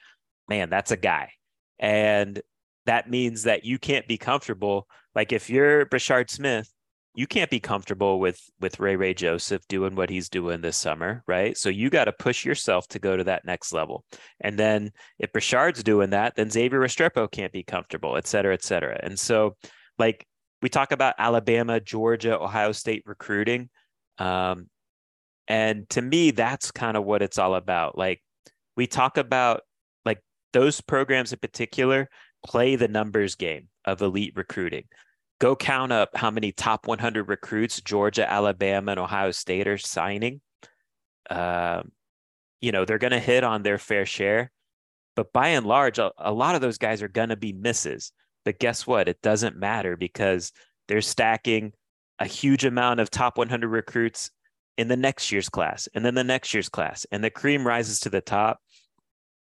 [0.49, 1.33] man, that's a guy.
[1.79, 2.41] And
[2.87, 4.89] that means that you can't be comfortable.
[5.15, 6.73] Like if you're Brashard Smith,
[7.19, 11.25] you can't be comfortable with with Ray Ray Joseph doing what he's doing this summer,
[11.27, 11.59] right?
[11.59, 14.05] So you got to push yourself to go to that next level.
[14.41, 18.63] And then if Brashard's doing that, then Xavier Restrepo can't be comfortable, et cetera, et
[18.63, 19.01] cetera.
[19.03, 19.57] And so,
[19.99, 20.29] like
[20.63, 23.69] we talk about Alabama, Georgia, Ohio State recruiting.
[24.19, 24.69] Um,
[25.49, 27.99] and to me, that's kind of what it's all about.
[27.99, 28.23] Like
[28.77, 29.63] we talk about
[30.05, 32.11] like those programs in particular
[32.47, 34.85] play the numbers game of elite recruiting.
[35.41, 40.41] Go count up how many top 100 recruits Georgia, Alabama, and Ohio State are signing.
[41.31, 41.93] Um,
[42.61, 44.51] you know, they're going to hit on their fair share.
[45.15, 48.13] But by and large, a, a lot of those guys are going to be misses.
[48.45, 49.09] But guess what?
[49.09, 50.53] It doesn't matter because
[50.89, 51.73] they're stacking
[52.19, 54.31] a huge amount of top 100 recruits
[54.77, 58.01] in the next year's class and then the next year's class and the cream rises
[58.01, 58.61] to the top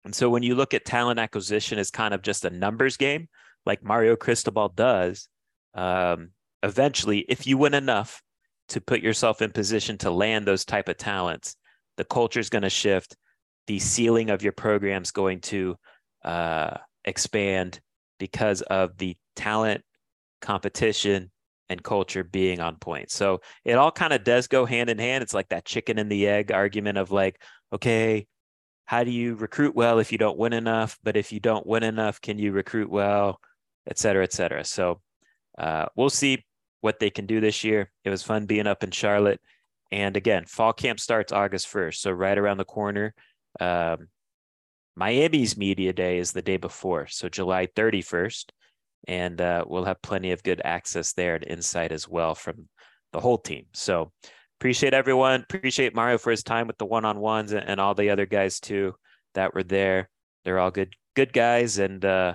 [0.05, 3.27] and so when you look at talent acquisition as kind of just a numbers game
[3.65, 5.27] like mario cristobal does
[5.75, 6.31] um,
[6.63, 8.21] eventually if you win enough
[8.69, 11.55] to put yourself in position to land those type of talents
[11.97, 13.15] the culture is going to shift,
[13.67, 15.75] the ceiling of your program is going to
[16.23, 17.79] uh, expand
[18.19, 19.81] because of the talent,
[20.41, 21.31] competition,
[21.69, 23.09] and culture being on point.
[23.09, 25.23] So it all kind of does go hand in hand.
[25.23, 27.41] It's like that chicken and the egg argument of like,
[27.73, 28.27] okay,
[28.85, 30.99] how do you recruit well if you don't win enough?
[31.03, 33.39] But if you don't win enough, can you recruit well,
[33.89, 34.63] et cetera, et cetera.
[34.63, 35.01] So
[35.57, 36.43] uh, we'll see
[36.81, 37.91] what they can do this year.
[38.03, 39.41] It was fun being up in Charlotte.
[39.91, 41.95] And again, fall camp starts August 1st.
[41.95, 43.13] So right around the corner.
[43.59, 44.09] Um,
[44.95, 47.07] Miami's media day is the day before.
[47.07, 48.45] So July 31st.
[49.07, 52.67] And uh, we'll have plenty of good access there and insight as well from
[53.13, 53.65] the whole team.
[53.73, 54.11] So
[54.59, 55.41] appreciate everyone.
[55.41, 58.25] Appreciate Mario for his time with the one on ones and, and, all the other
[58.25, 58.95] guys too
[59.35, 60.09] that were there.
[60.43, 62.33] They're all good, good guys and, uh,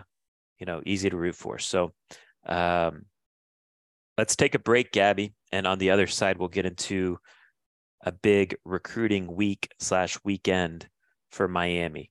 [0.59, 1.59] you know, easy to root for.
[1.59, 1.93] So,
[2.47, 3.07] um,
[4.21, 5.33] let's take a break, Gabby.
[5.51, 7.19] And on the other side, we'll get into
[8.05, 10.87] a big recruiting week slash weekend
[11.31, 12.11] for Miami.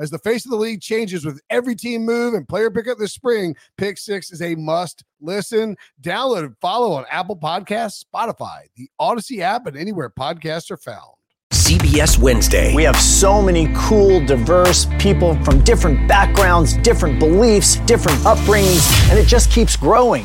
[0.00, 3.12] As the face of the league changes with every team move and player pickup this
[3.12, 5.76] spring, Pick Six is a must listen.
[6.00, 11.14] Download and follow on Apple Podcasts, Spotify, the Odyssey app, and anywhere podcasts are found.
[11.52, 12.72] CBS Wednesday.
[12.76, 19.18] We have so many cool, diverse people from different backgrounds, different beliefs, different upbringings, and
[19.18, 20.24] it just keeps growing.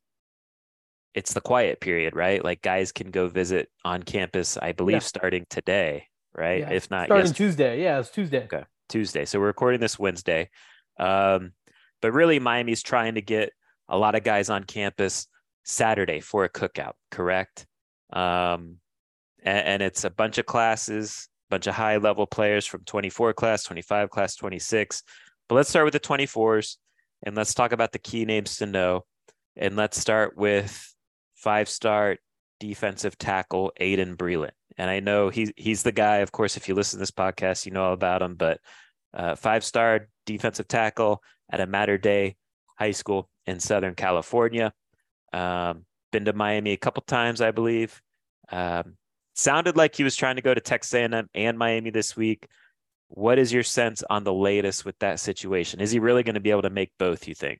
[1.13, 2.43] it's the quiet period, right?
[2.43, 4.99] Like guys can go visit on campus, I believe, yeah.
[4.99, 6.61] starting today, right?
[6.61, 6.71] Yeah.
[6.71, 7.81] If not, starting Tuesday.
[7.81, 8.43] Yeah, it's Tuesday.
[8.43, 9.25] Okay, Tuesday.
[9.25, 10.49] So we're recording this Wednesday.
[10.99, 11.53] Um,
[12.01, 13.51] but really, Miami's trying to get
[13.89, 15.27] a lot of guys on campus
[15.63, 17.67] Saturday for a cookout, correct?
[18.13, 18.77] Um,
[19.43, 23.33] and, and it's a bunch of classes, a bunch of high level players from 24
[23.33, 25.03] class, 25 class, 26.
[25.47, 26.77] But let's start with the 24s
[27.23, 29.05] and let's talk about the key names to know.
[29.57, 30.90] And let's start with
[31.41, 32.17] five star
[32.59, 34.51] defensive tackle Aydin Breland.
[34.77, 37.65] And I know he's he's the guy, of course, if you listen to this podcast,
[37.65, 38.59] you know all about him, but
[39.13, 41.21] uh, five star defensive tackle
[41.51, 42.35] at a Mater Dei
[42.77, 44.71] High School in Southern California.
[45.33, 48.01] Um, been to Miami a couple times, I believe.
[48.51, 48.95] Um,
[49.35, 52.47] sounded like he was trying to go to Texas A&M and Miami this week.
[53.07, 55.81] What is your sense on the latest with that situation?
[55.81, 57.27] Is he really going to be able to make both?
[57.27, 57.59] You think?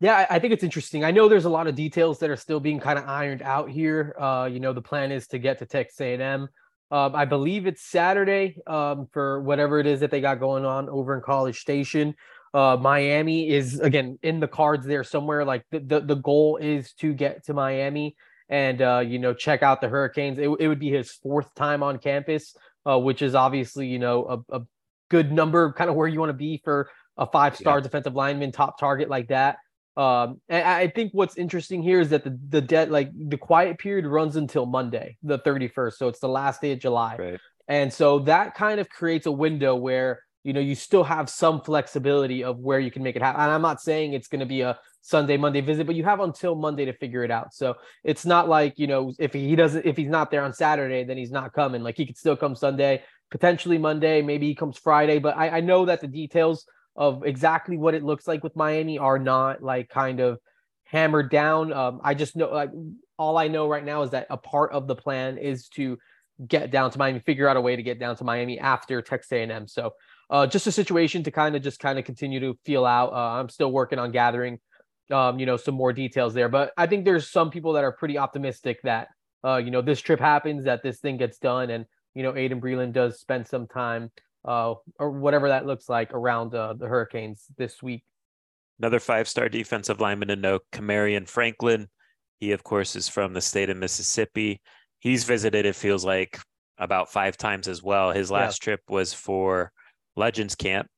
[0.00, 1.04] Yeah, I think it's interesting.
[1.04, 3.70] I know there's a lot of details that are still being kind of ironed out
[3.70, 4.14] here.
[4.20, 6.48] Uh, you know, the plan is to get to Texas A&M.
[6.90, 10.88] Um, I believe it's Saturday um, for whatever it is that they got going on
[10.88, 12.14] over in College Station.
[12.52, 15.44] Uh, Miami is again in the cards there somewhere.
[15.44, 18.16] Like the, the, the goal is to get to Miami
[18.48, 20.38] and uh, you know check out the Hurricanes.
[20.38, 24.44] It, it would be his fourth time on campus, uh, which is obviously you know
[24.50, 24.62] a, a
[25.08, 27.82] good number, kind of where you want to be for a five star yeah.
[27.82, 29.56] defensive lineman, top target like that.
[29.96, 33.78] Um, and I think what's interesting here is that the the debt like the quiet
[33.78, 35.94] period runs until Monday, the 31st.
[35.94, 37.16] So it's the last day of July.
[37.18, 37.40] Right.
[37.68, 41.62] And so that kind of creates a window where you know you still have some
[41.62, 43.40] flexibility of where you can make it happen.
[43.40, 46.18] And I'm not saying it's going to be a Sunday, Monday visit, but you have
[46.18, 47.54] until Monday to figure it out.
[47.54, 51.04] So it's not like, you know, if he doesn't, if he's not there on Saturday,
[51.04, 51.82] then he's not coming.
[51.82, 55.20] Like he could still come Sunday, potentially Monday, maybe he comes Friday.
[55.20, 56.66] But I, I know that the details
[56.96, 60.38] of exactly what it looks like with Miami are not like kind of
[60.84, 61.72] hammered down.
[61.72, 62.70] Um, I just know like
[63.18, 65.98] all I know right now is that a part of the plan is to
[66.46, 69.32] get down to Miami, figure out a way to get down to Miami after Texas
[69.32, 69.66] A&M.
[69.66, 69.92] So
[70.28, 73.12] uh, just a situation to kind of just kind of continue to feel out.
[73.12, 74.58] Uh, I'm still working on gathering,
[75.10, 77.92] um, you know, some more details there, but I think there's some people that are
[77.92, 79.08] pretty optimistic that,
[79.44, 82.60] uh, you know, this trip happens, that this thing gets done, and you know, Aydin
[82.60, 84.10] Breland does spend some time
[84.46, 88.04] uh, or whatever that looks like around uh, the Hurricanes this week.
[88.78, 91.88] Another five-star defensive lineman to know, Kamarion Franklin.
[92.38, 94.60] He, of course, is from the state of Mississippi.
[95.00, 96.38] He's visited, it feels like,
[96.78, 98.12] about five times as well.
[98.12, 98.64] His last yeah.
[98.64, 99.72] trip was for
[100.14, 100.88] Legends Camp.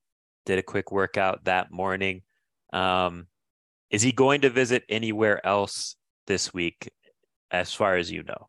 [0.45, 2.23] Did a quick workout that morning.
[2.73, 3.27] Um,
[3.91, 5.97] Is he going to visit anywhere else
[6.27, 6.91] this week,
[7.51, 8.49] as far as you know?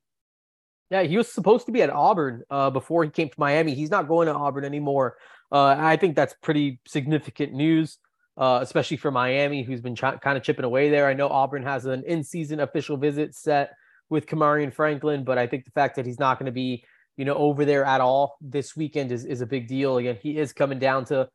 [0.90, 3.76] Yeah, he was supposed to be at Auburn uh, before he came to Miami.
[3.76, 5.18] He's not going to Auburn anymore.
[5.52, 8.00] Uh, I think that's pretty significant news,
[8.38, 11.08] uh, especially for Miami, who's been ch- kind of chipping away there.
[11.08, 13.74] I know Auburn has an in-season official visit set
[14.10, 16.84] with Kamarion Franklin, but I think the fact that he's not going to be,
[17.18, 19.98] you know, over there at all this weekend is, is a big deal.
[19.98, 21.30] Again, he is coming down to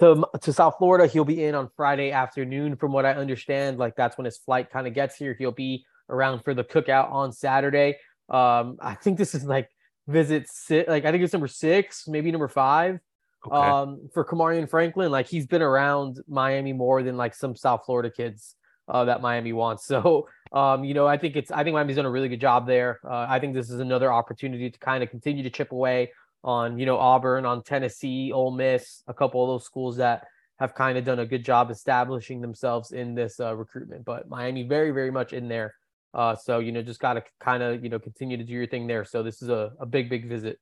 [0.00, 1.06] to to South Florida.
[1.06, 3.78] He'll be in on Friday afternoon, from what I understand.
[3.78, 5.36] Like that's when his flight kind of gets here.
[5.38, 7.96] He'll be around for the cookout on Saturday.
[8.28, 9.68] Um, I think this is like
[10.06, 13.00] visit six, like I think it's number six, maybe number five.
[13.46, 13.56] Okay.
[13.56, 18.10] Um, for Kamarion Franklin, like he's been around Miami more than like some South Florida
[18.10, 18.56] kids
[18.88, 19.86] uh, that Miami wants.
[19.96, 22.66] So, um, you know, I think it's I think Miami's done a really good job
[22.66, 23.00] there.
[23.04, 26.12] Uh, I think this is another opportunity to kind of continue to chip away
[26.44, 30.26] on you know Auburn, on Tennessee, Ole Miss, a couple of those schools that
[30.58, 34.04] have kind of done a good job establishing themselves in this uh, recruitment.
[34.04, 35.74] But Miami very very much in there.
[36.16, 38.66] Uh, so you know, just got to kind of you know continue to do your
[38.66, 39.04] thing there.
[39.04, 40.58] So this is a, a big big visit.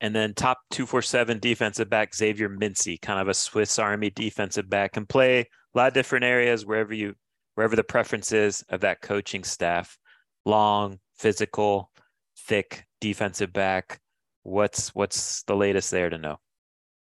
[0.00, 4.08] And then top two four seven defensive back Xavier Mincy, kind of a Swiss Army
[4.08, 7.16] defensive back, can play a lot of different areas wherever you
[7.56, 9.98] wherever the preference is of that coaching staff.
[10.46, 11.90] Long, physical,
[12.38, 14.00] thick defensive back.
[14.44, 16.38] What's what's the latest there to know?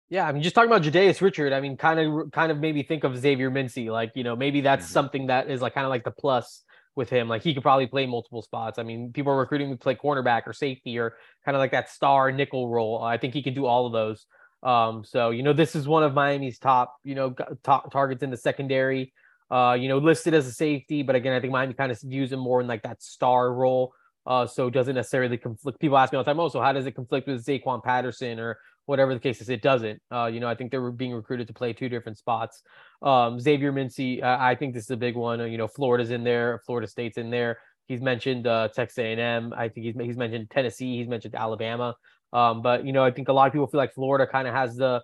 [0.09, 2.81] Yeah, I mean, just talking about Jadais Richard, I mean, kind of kind of maybe
[2.81, 4.93] think of Xavier Mincy, like you know, maybe that's mm-hmm.
[4.93, 6.63] something that is like kind of like the plus
[6.95, 7.27] with him.
[7.27, 8.79] Like he could probably play multiple spots.
[8.79, 11.15] I mean, people are recruiting to play cornerback or safety or
[11.45, 13.01] kind of like that star nickel role.
[13.03, 14.25] I think he can do all of those.
[14.63, 18.29] Um, so you know, this is one of Miami's top, you know, top targets in
[18.29, 19.13] the secondary.
[19.49, 22.31] Uh, you know, listed as a safety, but again, I think Miami kind of views
[22.31, 23.93] him more in like that star role.
[24.25, 25.77] Uh, so it doesn't necessarily conflict.
[25.79, 28.39] People ask me all the time, oh, so how does it conflict with Zaquan Patterson
[28.39, 29.49] or whatever the case is?
[29.49, 30.01] It doesn't.
[30.11, 32.61] Uh, you know, I think they were being recruited to play two different spots.
[33.01, 35.39] Um, Xavier Mincy, uh, I think this is a big one.
[35.51, 37.59] You know, Florida's in there, Florida State's in there.
[37.87, 39.53] He's mentioned uh, Texas A&M.
[39.55, 40.97] I think he's he's mentioned Tennessee.
[40.97, 41.95] He's mentioned Alabama.
[42.33, 44.53] Um, but you know, I think a lot of people feel like Florida kind of
[44.53, 45.01] has the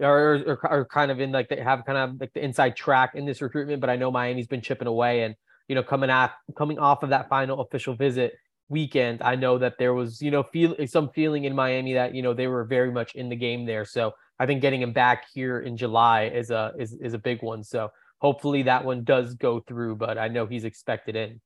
[0.00, 3.26] or, or, kind of in like they have kind of like the inside track in
[3.26, 3.80] this recruitment.
[3.80, 5.34] But I know Miami's been chipping away, and
[5.68, 8.32] you know, coming at coming off of that final official visit
[8.70, 12.22] weekend, I know that there was you know feel some feeling in Miami that you
[12.22, 13.84] know they were very much in the game there.
[13.84, 17.42] So I think getting him back here in July is a is is a big
[17.42, 17.62] one.
[17.62, 21.40] So hopefully that one does go through, but I know he's expected in.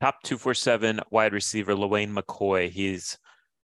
[0.00, 2.70] Top two four seven wide receiver Lewayne McCoy.
[2.70, 3.18] He's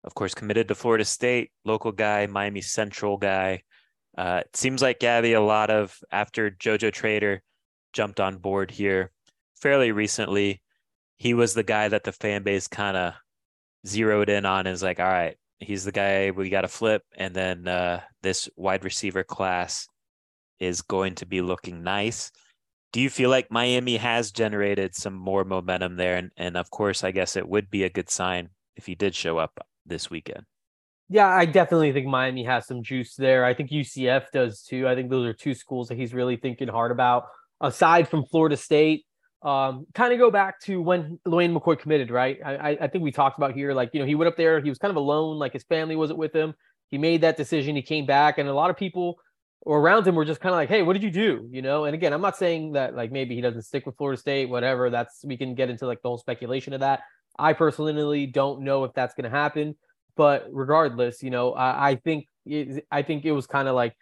[0.04, 3.62] of course committed to Florida State, local guy, Miami Central guy.
[4.18, 7.44] Uh, it seems like Gabby a lot of after JoJo Trader
[7.94, 9.12] jumped on board here
[9.62, 10.62] fairly recently.
[11.22, 13.14] He was the guy that the fan base kind of
[13.86, 14.66] zeroed in on.
[14.66, 18.50] Is like, all right, he's the guy we got to flip, and then uh, this
[18.56, 19.88] wide receiver class
[20.60, 22.32] is going to be looking nice.
[22.92, 26.18] Do you feel like Miami has generated some more momentum there?
[26.18, 29.14] And, and of course, I guess it would be a good sign if he did
[29.14, 30.46] show up this weekend.
[31.08, 33.46] Yeah, I definitely think Miami has some juice there.
[33.46, 34.88] I think UCF does too.
[34.88, 37.26] I think those are two schools that he's really thinking hard about.
[37.62, 39.06] Aside from Florida State,
[39.44, 42.40] um, kind of go back to when Lewayne McCoy committed, right?
[42.46, 44.70] I, I think we talked about here, like, you know, he went up there, he
[44.70, 46.54] was kind of alone, like his family wasn't with him.
[46.90, 49.18] He made that decision, he came back, and a lot of people
[49.66, 51.48] around him were just kind of like, hey, what did you do?
[51.52, 54.20] You know, and again, I'm not saying that like maybe he doesn't stick with Florida
[54.20, 54.90] State, whatever.
[54.90, 57.02] That's we can get into like the whole speculation of that.
[57.40, 59.76] I personally don't know if that's going to happen,
[60.16, 63.96] but regardless, you know, I, I think it, I think it was kind of like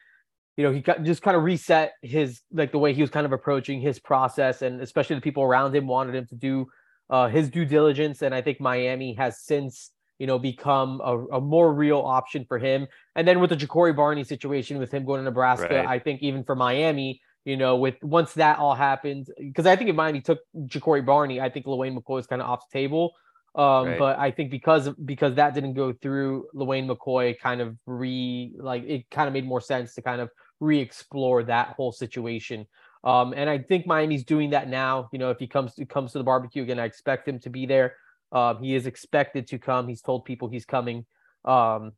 [0.59, 3.31] you know, he just kind of reset his like the way he was kind of
[3.31, 6.67] approaching his process, and especially the people around him wanted him to do
[7.09, 8.21] uh, his due diligence.
[8.23, 12.59] And I think Miami has since you know become a, a, more real option for
[12.59, 12.89] him.
[13.15, 15.87] And then with the Ja'Cory Barney situation with him going to Nebraska, right.
[15.87, 19.89] I think even for Miami, you know, with once that all happened, because I think
[19.89, 23.13] if Miami took Ja'Cory Barney, I think Lewayne McCoy is kind of off the table.
[23.55, 23.97] Um, right.
[23.97, 28.83] But I think because because that didn't go through, Lewayne McCoy kind of re like
[28.83, 30.29] it kind of made more sense to kind of
[30.59, 32.67] re-explore that whole situation.
[33.03, 35.09] Um, and I think Miami's doing that now.
[35.11, 37.49] You know, if he comes to comes to the barbecue again, I expect him to
[37.49, 37.95] be there.
[38.31, 39.87] Um, he is expected to come.
[39.87, 41.05] He's told people he's coming.
[41.45, 41.93] Um,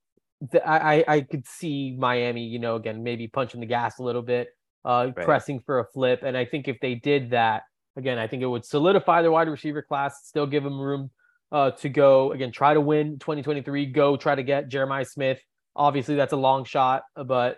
[0.52, 4.22] th- I I could see Miami, you know, again maybe punching the gas a little
[4.22, 4.50] bit,
[4.86, 5.26] uh, right.
[5.26, 6.22] pressing for a flip.
[6.24, 7.64] And I think if they did that,
[7.96, 11.10] again, I think it would solidify their wide receiver class, still give them room
[11.52, 13.88] uh, to go again, try to win 2023.
[13.88, 15.40] Go try to get Jeremiah Smith.
[15.76, 17.58] Obviously, that's a long shot, but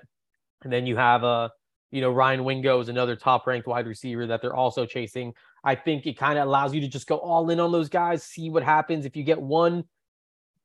[0.64, 1.49] and then you have a, uh,
[1.91, 5.34] you know, Ryan Wingo is another top ranked wide receiver that they're also chasing.
[5.64, 8.24] I think it kind of allows you to just go all in on those guys,
[8.24, 9.05] see what happens.
[9.05, 9.84] If you get one,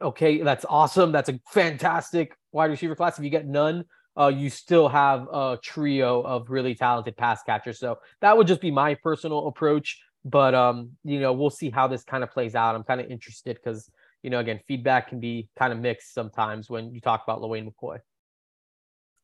[0.01, 1.13] okay, that's awesome.
[1.13, 3.19] That's a fantastic wide receiver class.
[3.19, 3.85] If you get none,
[4.19, 7.79] uh, you still have a trio of really talented pass catchers.
[7.79, 10.01] So that would just be my personal approach.
[10.25, 12.75] But um, you know, we'll see how this kind of plays out.
[12.75, 13.91] I'm kind of interested because
[14.23, 17.71] you know, again, feedback can be kind of mixed sometimes when you talk about LeWayne
[17.71, 17.99] McCoy.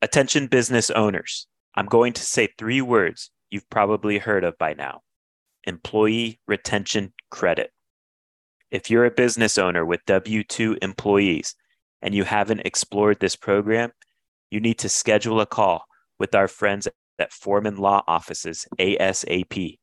[0.04, 1.46] Attention business owners.
[1.74, 5.00] I'm going to say three words you've probably heard of by now
[5.66, 7.70] employee retention credit.
[8.70, 11.54] If you're a business owner with W 2 employees
[12.02, 13.92] and you haven't explored this program,
[14.50, 15.86] you need to schedule a call
[16.18, 16.86] with our friends
[17.18, 19.78] at Forman Law Offices ASAP.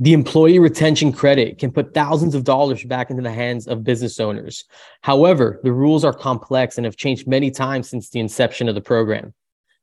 [0.00, 4.20] The employee retention credit can put thousands of dollars back into the hands of business
[4.20, 4.64] owners.
[5.02, 8.80] However, the rules are complex and have changed many times since the inception of the
[8.80, 9.34] program.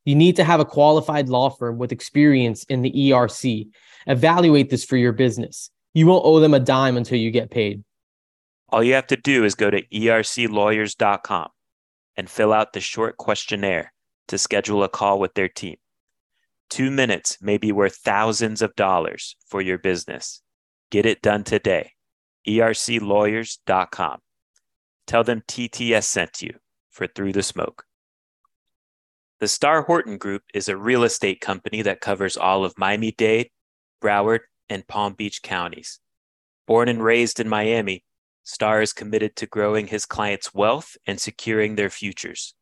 [0.06, 3.68] You need to have a qualified law firm with experience in the ERC.
[4.08, 5.70] Evaluate this for your business.
[5.94, 7.84] You won't owe them a dime until you get paid.
[8.70, 11.50] All you have to do is go to erclawyers.com
[12.16, 13.92] and fill out the short questionnaire
[14.30, 15.76] to schedule a call with their team.
[16.70, 20.42] Two minutes may be worth thousands of dollars for your business.
[20.92, 21.92] Get it done today.
[22.48, 24.20] erclawyers.com.
[25.08, 26.56] Tell them TTS sent you
[26.90, 27.86] for Through the Smoke.
[29.40, 33.50] The Starr Horton Group is a real estate company that covers all of Miami Dade,
[34.02, 36.00] Broward, and Palm Beach counties.
[36.66, 38.04] Born and raised in Miami,
[38.44, 42.56] Starr is committed to growing his clients' wealth and securing their futures.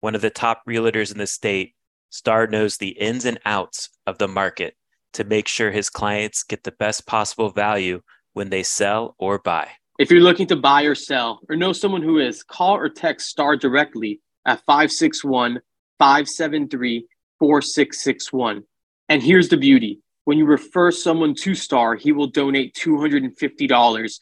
[0.00, 1.74] One of the top realtors in the state,
[2.10, 4.74] Starr knows the ins and outs of the market
[5.12, 8.00] to make sure his clients get the best possible value
[8.32, 9.68] when they sell or buy.
[9.98, 13.28] If you're looking to buy or sell or know someone who is, call or text
[13.28, 15.60] Starr directly at 561
[15.98, 17.06] 573
[17.38, 18.62] 4661.
[19.08, 24.18] And here's the beauty when you refer someone to Starr, he will donate $250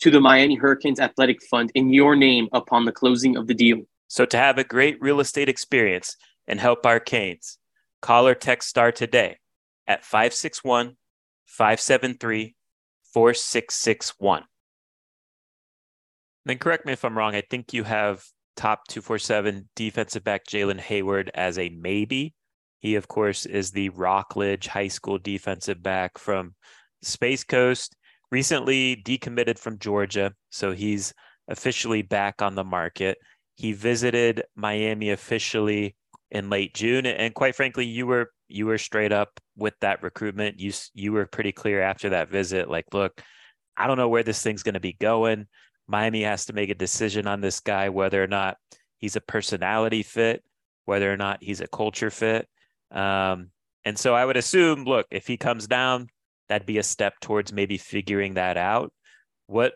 [0.00, 3.78] to the Miami Hurricanes Athletic Fund in your name upon the closing of the deal.
[4.08, 6.16] So, to have a great real estate experience
[6.50, 7.58] and help our Canes,
[8.02, 9.38] call or text Starr today
[9.86, 10.96] at 561
[11.46, 12.56] 573
[13.14, 14.42] 4661.
[16.44, 17.36] Then correct me if I'm wrong.
[17.36, 18.24] I think you have
[18.56, 22.34] top 247 defensive back Jaylen Heyward as a maybe.
[22.80, 26.56] He, of course, is the Rockledge High School defensive back from
[27.02, 27.94] Space Coast,
[28.32, 30.32] recently decommitted from Georgia.
[30.50, 31.14] So he's
[31.46, 33.18] officially back on the market.
[33.54, 35.94] He visited Miami officially
[36.30, 37.06] in late June.
[37.06, 40.60] And quite frankly, you were you were straight up with that recruitment.
[40.60, 43.20] You you were pretty clear after that visit, like, look,
[43.76, 45.46] I don't know where this thing's going to be going.
[45.86, 48.56] Miami has to make a decision on this guy, whether or not
[48.98, 50.44] he's a personality fit,
[50.84, 52.48] whether or not he's a culture fit.
[52.92, 53.50] Um,
[53.84, 56.08] and so I would assume, look, if he comes down,
[56.48, 58.92] that'd be a step towards maybe figuring that out.
[59.46, 59.72] What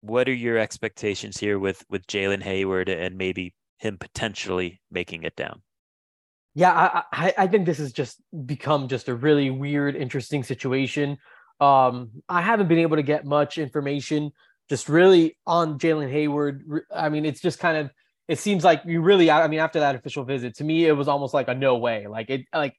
[0.00, 5.34] what are your expectations here with with Jaylen Heyward and maybe him potentially making it
[5.36, 5.62] down?
[6.54, 11.16] Yeah, I, I, think this has just become just a really weird, interesting situation.
[11.60, 14.32] Um, I haven't been able to get much information
[14.68, 16.82] just really on Jaylen Heyward.
[16.94, 17.90] I mean, it's just kind of
[18.28, 21.08] it seems like you really I mean after that official visit to me it was
[21.08, 22.06] almost like a no way.
[22.06, 22.76] Like it like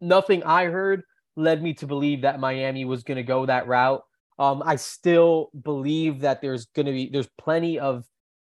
[0.00, 1.02] nothing I heard
[1.36, 4.02] led me to believe that Miami was going to go that route.
[4.38, 8.04] Um I still believe that there's going to be there's plenty of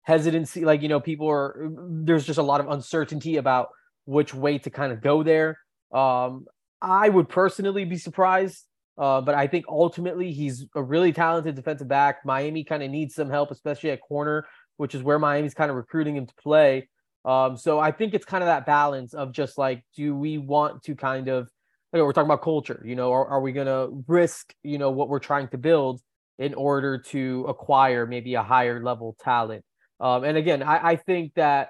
[0.07, 3.69] hesitancy like you know people are there's just a lot of uncertainty about
[4.05, 5.59] which way to kind of go there.
[5.93, 6.47] Um
[6.81, 8.65] I would personally be surprised
[8.99, 12.25] uh, but I think ultimately he's a really talented defensive back.
[12.25, 14.47] Miami kind of needs some help, especially at corner,
[14.79, 16.89] which is where Miami's kind of recruiting him to play.
[17.25, 20.83] Um, so I think it's kind of that balance of just like, do we want
[20.85, 21.51] to kind of,
[21.93, 25.09] we're talking about culture, you know, are, are we going to risk, you know, what
[25.09, 26.01] we're trying to build
[26.39, 29.65] in order to acquire maybe a higher level talent?
[30.01, 31.69] Um, and again, I, I think that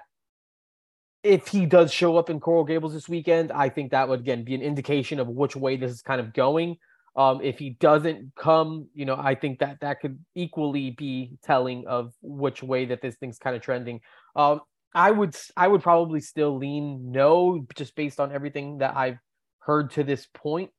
[1.23, 4.43] if he does show up in Coral Gables this weekend, I think that would again
[4.43, 6.77] be an indication of which way this is kind of going.
[7.15, 11.87] Um, if he doesn't come, you know, I think that that could equally be telling
[11.87, 14.01] of which way that this thing's kind of trending.
[14.35, 14.61] Um,
[14.93, 19.17] I would I would probably still lean no, just based on everything that I've
[19.59, 20.69] heard to this point.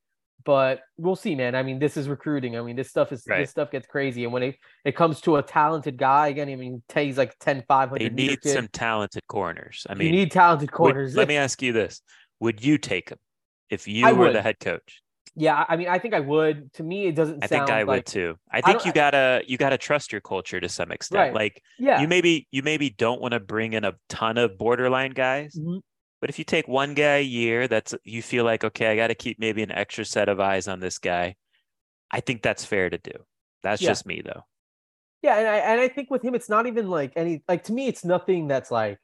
[0.44, 1.54] But we'll see, man.
[1.54, 2.56] I mean, this is recruiting.
[2.56, 3.40] I mean, this stuff is right.
[3.40, 4.24] this stuff gets crazy.
[4.24, 7.64] And when it, it comes to a talented guy, again, I mean, Tay's like 10,
[7.66, 8.00] 500.
[8.00, 9.86] They need some talented corners.
[9.90, 11.12] I mean, you need talented corners.
[11.12, 12.00] Would, let me ask you this:
[12.40, 13.18] Would you take him
[13.68, 14.34] if you I were would.
[14.34, 15.02] the head coach?
[15.34, 16.72] Yeah, I mean, I think I would.
[16.74, 17.44] To me, it doesn't.
[17.44, 18.36] I think I like, would too.
[18.50, 21.18] I think I you gotta you gotta trust your culture to some extent.
[21.18, 21.34] Right.
[21.34, 25.12] Like, yeah, you maybe you maybe don't want to bring in a ton of borderline
[25.12, 25.78] guys, mm-hmm.
[26.20, 29.08] But if you take one guy a year, that's you feel like okay, I got
[29.08, 31.36] to keep maybe an extra set of eyes on this guy.
[32.10, 33.12] I think that's fair to do.
[33.62, 33.88] That's yeah.
[33.88, 34.42] just me though.
[35.22, 37.72] Yeah, and I and I think with him, it's not even like any like to
[37.72, 38.98] me, it's nothing that's like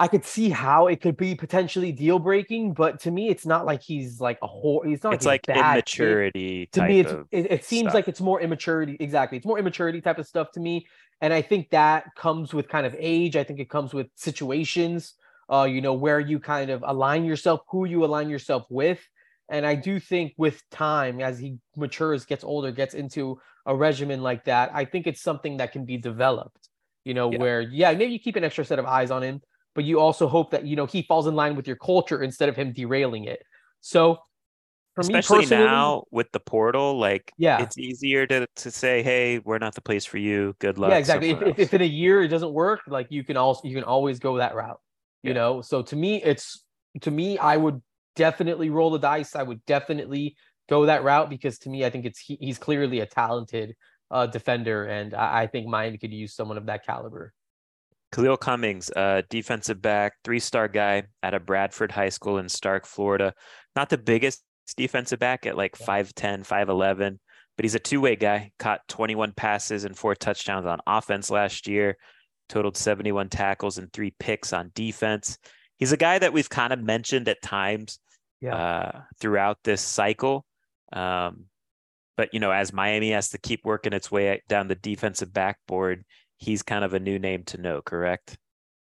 [0.00, 3.66] I could see how it could be potentially deal breaking, but to me, it's not
[3.66, 4.82] like he's like a whole.
[4.82, 5.12] He's not.
[5.12, 6.70] It's like, like immaturity.
[6.72, 7.94] To me, it, it seems stuff.
[7.94, 8.96] like it's more immaturity.
[8.98, 10.86] Exactly, it's more immaturity type of stuff to me,
[11.20, 13.36] and I think that comes with kind of age.
[13.36, 15.14] I think it comes with situations.
[15.50, 19.00] Uh, you know, where you kind of align yourself, who you align yourself with,
[19.48, 24.22] and I do think with time, as he matures, gets older, gets into a regimen
[24.22, 26.68] like that, I think it's something that can be developed.
[27.04, 27.38] You know, Yeah.
[27.38, 29.40] where yeah, maybe you keep an extra set of eyes on him
[29.74, 32.48] but you also hope that you know he falls in line with your culture instead
[32.48, 33.42] of him derailing it.
[33.80, 34.18] So
[34.94, 37.62] for especially me personally, now with the portal, like Yeah.
[37.62, 40.54] it's easier to to say, hey, we're not the place for you.
[40.58, 40.90] Good luck.
[40.90, 41.30] yeah, exactly.
[41.30, 43.84] If, if, if in a year it doesn't work, like you can also you can
[43.84, 44.80] always go that route.
[45.22, 45.34] You Yeah.
[45.34, 46.64] know, so to me, it's
[47.02, 47.82] to me, I would
[48.16, 49.36] definitely roll the dice.
[49.36, 50.36] I would definitely
[50.68, 53.76] go that route because to me, I think it's he, he's clearly a talented
[54.10, 57.32] uh, defender, and I, I think mine could use someone of that caliber.
[58.12, 62.86] Khalil Cummings, uh, defensive back, three star guy out of Bradford High School in Starke,
[62.86, 63.34] Florida.
[63.76, 64.42] Not the biggest
[64.76, 67.18] defensive back at like 5'10, 5'11,
[67.56, 68.50] but he's a two way guy.
[68.58, 71.96] Caught 21 passes and four touchdowns on offense last year,
[72.50, 75.38] totaled 71 tackles and three picks on defense.
[75.78, 77.98] He's a guy that we've kind of mentioned at times
[78.42, 78.54] Yeah.
[78.54, 80.44] uh, throughout this cycle.
[80.92, 81.46] Um,
[82.16, 86.04] but, you know, as Miami has to keep working its way down the defensive backboard,
[86.36, 88.36] he's kind of a new name to know, correct?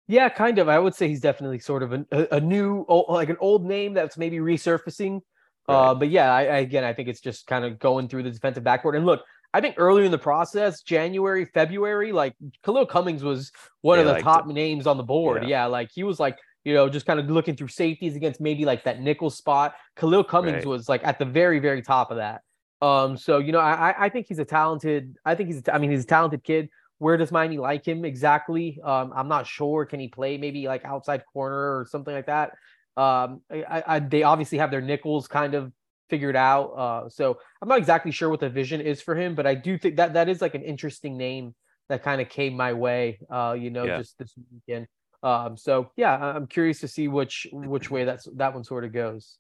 [0.09, 0.69] Yeah, kind of.
[0.69, 3.93] I would say he's definitely sort of an, a, a new, like an old name
[3.93, 5.21] that's maybe resurfacing.
[5.69, 8.31] Uh, but yeah, I, I, again, I think it's just kind of going through the
[8.31, 8.97] defensive backboard.
[8.97, 9.21] And look,
[9.53, 12.35] I think earlier in the process, January, February, like
[12.65, 15.43] Khalil Cummings was one They of the top names on the board.
[15.43, 15.49] Yeah.
[15.49, 15.67] Yeah.
[15.67, 18.85] like he was like, you know, just kind of looking through safeties against maybe like
[18.85, 19.75] that nickel spot.
[19.97, 20.67] Khalil Cummings Right.
[20.67, 22.43] was like at the very, very top of that.
[22.83, 25.17] Um, so you know, I, I- think he's a talented.
[25.25, 25.63] I think he's.
[25.73, 26.69] I mean, he's a talented kid.
[26.99, 28.79] Where does Miami like him exactly?
[28.85, 29.85] Um, I'm not sure.
[29.87, 32.51] Can he play maybe like outside corner or something like that?
[32.97, 35.73] Um, I, I- they obviously have their nickels kind of
[36.11, 36.67] figured out.
[36.77, 39.79] Uh, so I'm not exactly sure what the vision is for him, but I do
[39.79, 41.55] think that that is like an interesting name
[41.89, 43.19] that kind of came my way.
[43.31, 43.99] Uh, you know, Yeah.
[43.99, 44.87] just this weekend.
[45.23, 48.93] Um, so yeah, I'm curious to see which which way that's that one sort of
[48.93, 49.37] goes.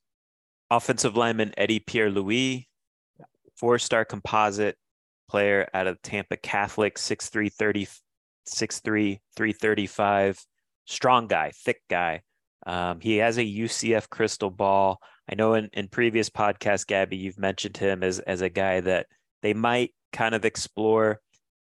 [0.70, 2.68] Offensive lineman Eddie Pierre Louis,
[3.56, 4.76] four star composite
[5.28, 7.86] player out of Tampa Catholic, 6'3, 30,
[8.46, 10.44] 6'3, 335.
[10.86, 12.22] Strong guy, thick guy.
[12.66, 15.00] Um, he has a UCF crystal ball.
[15.30, 19.06] I know in, in previous podcasts, Gaby, you've mentioned him as, as a guy that
[19.42, 21.20] they might kind of explore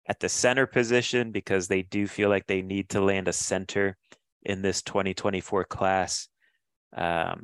[0.08, 3.98] at the center position because they do feel like they need to land a center
[4.44, 6.28] in this 2024 class.
[6.96, 7.44] Um,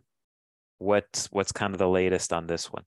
[0.77, 2.83] what's what's kind of the latest on this one?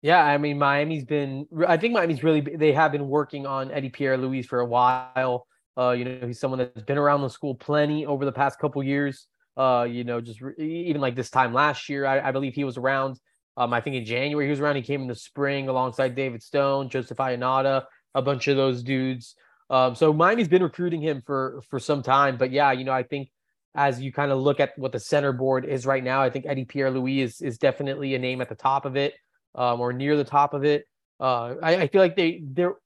[0.00, 1.46] Yeah, I mean Miami's been.
[1.66, 2.40] I think Miami's really.
[2.40, 5.46] They have been working on Eddie Pierre Louis for a while.
[5.76, 8.82] Uh, you know, he's someone that's been around the school plenty over the past couple
[8.82, 9.26] years.
[9.58, 12.62] Uh, you know, just re- even like this time last year, I, I believe he
[12.62, 13.18] was around.
[13.56, 14.76] Um, I think in January he was around.
[14.76, 19.34] He came in the spring alongside David Stone, Joseph Ionata, a bunch of those dudes.
[19.68, 22.36] Um, so Miami's been recruiting him for for some time.
[22.36, 23.30] But yeah, you know, I think
[23.74, 26.46] as you kind of look at what the center board is right now, I think
[26.46, 29.14] Eddie Pierre Louis is is definitely a name at the top of it
[29.56, 30.84] um, or near the top of it.
[31.18, 32.76] Uh, I, I feel like they they're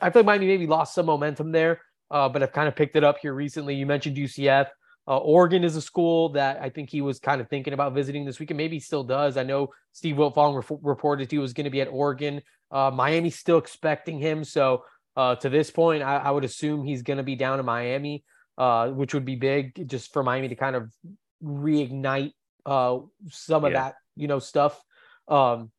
[0.00, 2.96] I feel like Miami maybe lost some momentum there, uh, but I've kind of picked
[2.96, 3.74] it up here recently.
[3.74, 4.68] You mentioned UCF.
[5.08, 8.24] Uh, Oregon is a school that I think he was kind of thinking about visiting
[8.24, 8.56] this weekend.
[8.56, 9.36] Maybe he still does.
[9.36, 12.40] I know Steve Wiltfong re- reported he was going to be at Oregon.
[12.70, 14.44] Uh, Miami's still expecting him.
[14.44, 14.84] So
[15.16, 18.24] uh, to this point, I, I would assume he's going to be down in Miami,
[18.56, 20.90] uh, which would be big just for Miami to kind of
[21.42, 22.32] reignite
[22.64, 22.98] uh,
[23.28, 23.80] some of Yeah.
[23.80, 24.80] that, you know, stuff.
[25.26, 25.72] Um,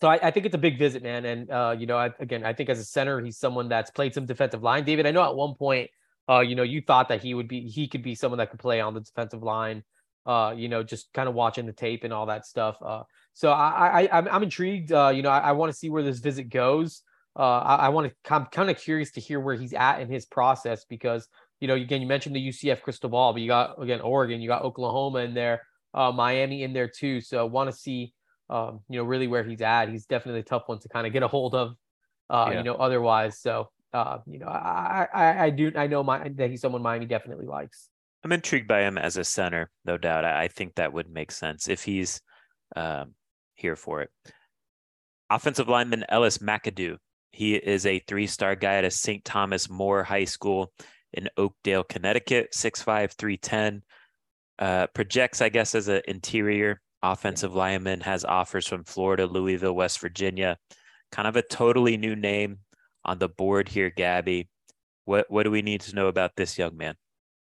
[0.00, 1.24] so I, I think it's a big visit, man.
[1.24, 4.14] And uh, you know, I, again, I think as a center, he's someone that's played
[4.14, 4.84] some defensive line.
[4.84, 5.90] David, I know at one point,
[6.28, 8.60] uh, you know, you thought that he would be, he could be someone that could
[8.60, 9.82] play on the defensive line.
[10.26, 12.76] Uh, you know, just kind of watching the tape and all that stuff.
[12.84, 13.02] Uh,
[13.32, 14.92] so I, I, I'm, I'm intrigued.
[14.92, 17.02] Uh, you know, I, I want to see where this visit goes.
[17.38, 18.34] Uh, I, I want to.
[18.34, 21.26] I'm kind of curious to hear where he's at in his process because
[21.60, 24.48] you know, again, you mentioned the UCF crystal ball, but you got again Oregon, you
[24.48, 25.62] got Oklahoma in there,
[25.94, 27.20] uh, Miami in there too.
[27.20, 28.12] So I want to see
[28.50, 29.88] um, you know, really where he's at.
[29.88, 31.76] He's definitely a tough one to kind of get a hold of,
[32.28, 32.58] uh, Yeah.
[32.58, 33.38] you know, otherwise.
[33.38, 37.06] So, uh, you know, I, I, I do, I know my, that he's someone Miami
[37.06, 37.88] definitely likes.
[38.22, 40.24] I'm intrigued by him as a center, no doubt.
[40.24, 42.20] I, I think that would make sense if he's
[42.76, 43.14] um,
[43.54, 44.10] here for it.
[45.30, 46.96] Offensive lineman Ellis McAdoo.
[47.32, 49.24] He is a three star guy at a St.
[49.24, 50.72] Thomas More High School
[51.12, 53.82] in Oakdale, Connecticut, 6'5, 310.
[54.58, 60.00] Uh, projects, I guess, as an interior offensive lineman, has offers from Florida, Louisville, West
[60.00, 60.58] Virginia.
[61.10, 62.58] Kind of a totally new name
[63.04, 64.48] on the board here, Gaby.
[65.04, 66.94] What what do we need to know about this young man?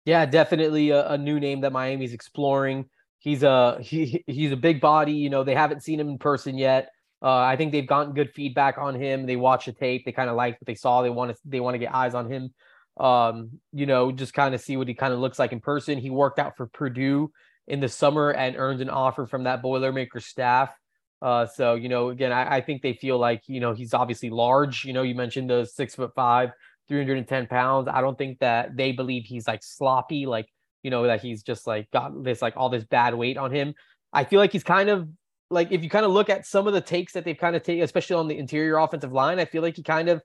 [0.05, 2.87] Yeah, definitely a, a new name that Miami's exploring.
[3.19, 5.13] He's a he he's a big body.
[5.13, 6.91] You know, they haven't seen him in person yet.
[7.23, 9.27] Uh, I think they've gotten good feedback on him.
[9.27, 10.05] They watched the tape.
[10.05, 11.03] They kind of like what they saw.
[11.03, 12.53] They want to they want to get eyes on him.
[12.99, 15.99] Um, you know, just kind of see what he kind of looks like in person.
[15.99, 17.31] He worked out for Purdue
[17.69, 20.71] in the summer and earned an offer from that Boilermaker staff.
[21.23, 24.31] Uh, so you know, again, I, I think they feel like you know he's obviously
[24.31, 24.85] large.
[24.85, 26.51] You know, you mentioned the six foot five,
[26.89, 27.89] 310 pounds.
[27.89, 30.47] I don't think that they believe he's like sloppy, like
[30.83, 33.75] you know that he's just like got this like all this bad weight on him.
[34.13, 35.09] I feel like he's kind of
[35.49, 37.63] like if you kind of look at some of the takes that they've kind of
[37.63, 40.23] taken, especially on the interior offensive line, I feel like he kind of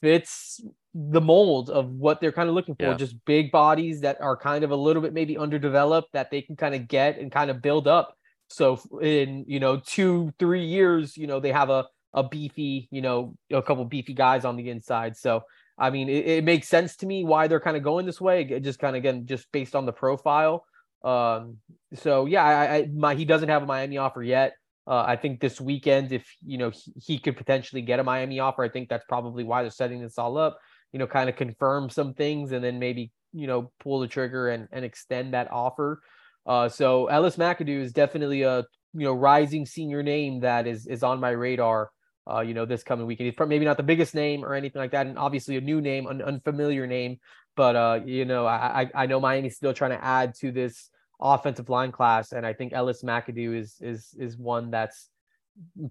[0.00, 0.60] fits
[0.94, 2.86] the mold of what they're kind of looking for.
[2.86, 2.94] Yeah.
[2.94, 6.56] Just big bodies that are kind of a little bit maybe underdeveloped that they can
[6.56, 8.16] kind of get and kind of build up.
[8.50, 13.00] So in you know two three years, you know they have a a beefy you
[13.00, 15.16] know a couple beefy guys on the inside.
[15.16, 15.42] So
[15.78, 18.42] I mean it, it makes sense to me why they're kind of going this way.
[18.42, 20.64] It just kind of again just based on the profile.
[21.02, 21.58] Um,
[21.94, 24.54] so yeah, I, I my he doesn't have a Miami offer yet.
[24.86, 28.40] Uh, I think this weekend, if you know he, he, could potentially get a Miami
[28.40, 30.58] offer, I think that's probably why they're setting this all up.
[30.92, 34.48] You know, kind of confirm some things and then maybe you know pull the trigger
[34.48, 36.02] and and extend that offer.
[36.46, 41.02] Uh, so Ellis McAdoo is definitely a you know rising senior name that is is
[41.02, 41.90] on my radar.
[42.30, 43.30] Uh, you know, this coming weekend.
[43.30, 46.06] He's maybe not the biggest name or anything like that, and obviously a new name,
[46.06, 47.18] an unfamiliar name.
[47.56, 50.90] But uh, you know, I I know Miami's still trying to add to this
[51.20, 55.08] offensive line class, and I think Ellis McAdoo is is is one that's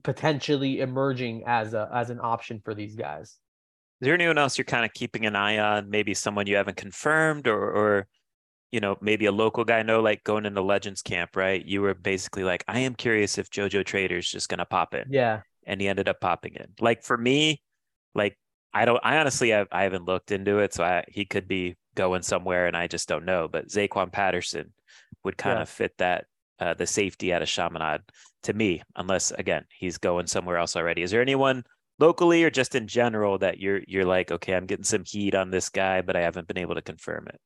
[0.04, 3.38] potentially emerging as a as an option for these guys.
[4.02, 5.90] Is there anyone else you're kind of keeping an eye on?
[5.90, 8.08] Maybe someone you haven't confirmed, or or
[8.72, 9.84] you know maybe a local guy.
[9.84, 11.64] know, like going into Legends camp, right?
[11.66, 15.06] You were basically like, I am curious if JoJo Trader's just gonna pop in.
[15.10, 16.68] Yeah, and he ended up popping in.
[16.80, 17.62] Like for me,
[18.16, 18.38] like
[18.74, 19.00] I don't.
[19.04, 22.68] I honestly have, I haven't looked into it, so I, he could be going somewhere,
[22.68, 23.48] and I just don't know.
[23.48, 24.74] But Zaquan Patterson
[25.24, 25.64] would kind yeah.
[25.64, 26.26] of fit that
[26.60, 28.02] uh, the safety out of Chaminade
[28.44, 31.02] to me, unless again he's going somewhere else already.
[31.02, 31.64] Is there anyone
[32.00, 35.50] locally or just in general that you're you're like, okay, I'm getting some heat on
[35.52, 37.40] this guy, but I haven't been able to confirm it?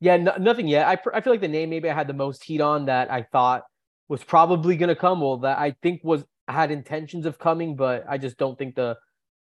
[0.00, 0.86] Yeah, no, nothing yet.
[0.86, 3.22] I I feel like the name maybe I had the most heat on that I
[3.22, 3.64] thought
[4.08, 5.20] was probably going to come.
[5.20, 8.96] Well, that I think was had intentions of coming, but I just don't think the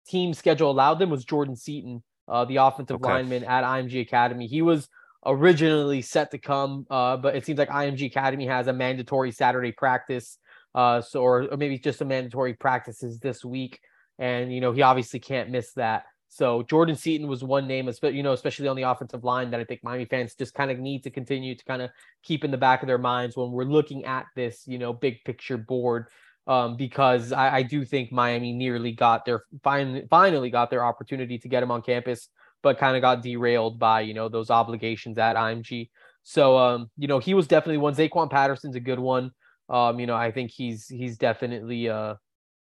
[0.06, 3.12] team schedule allowed them was Jordan Seaton, uh, the offensive okay.
[3.12, 4.46] lineman at IMG Academy.
[4.46, 4.88] He was
[5.24, 9.72] originally set to come, uh, but it seems like IMG Academy has a mandatory Saturday
[9.72, 10.38] practice,
[10.74, 13.80] uh, so or, or maybe just a mandatory practices this week,
[14.18, 16.04] and you know he obviously can't miss that.
[16.30, 19.64] So Jordan Seaton was one name, you know, especially on the offensive line that I
[19.64, 21.90] think Miami fans just kind of need to continue to kind of
[22.22, 25.24] keep in the back of their minds when we're looking at this, you know, big
[25.24, 26.06] picture board.
[26.46, 31.38] Um, because I, I do think Miami nearly got their fin- finally got their opportunity
[31.38, 32.28] to get him on campus
[32.62, 35.90] but kind of got derailed by you know those obligations at IMG.
[36.22, 37.94] So um, you know, he was definitely one.
[37.94, 39.32] Zaquan Patterson's a good one.
[39.68, 42.14] Um, you know, I think he's he's definitely uh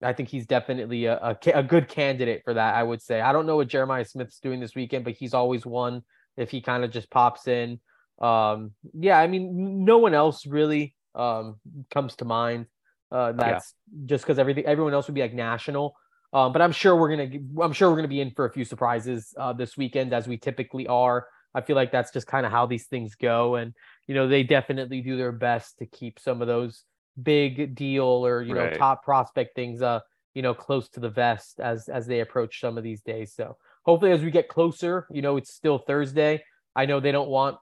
[0.01, 2.75] I think he's definitely a, a, a good candidate for that.
[2.75, 3.21] I would say.
[3.21, 6.03] I don't know what Jeremiah Smith's doing this weekend, but he's always one
[6.37, 7.79] if he kind of just pops in.
[8.21, 11.55] Um, yeah, I mean, no one else really um
[11.91, 12.67] comes to mind.
[13.11, 14.05] Uh, that's yeah.
[14.05, 15.95] just because everything everyone else would be like national.
[16.31, 17.29] Um, but I'm sure we're gonna
[17.61, 20.37] I'm sure we're gonna be in for a few surprises uh, this weekend as we
[20.37, 21.27] typically are.
[21.55, 23.73] I feel like that's just kind of how these things go, and
[24.07, 26.83] you know they definitely do their best to keep some of those
[27.23, 28.73] big deal or you right.
[28.73, 29.99] know top prospect things uh
[30.33, 33.33] you know close to the vest as as they approach some of these days.
[33.33, 36.43] So hopefully as we get closer, you know it's still Thursday.
[36.75, 37.57] I know they don't want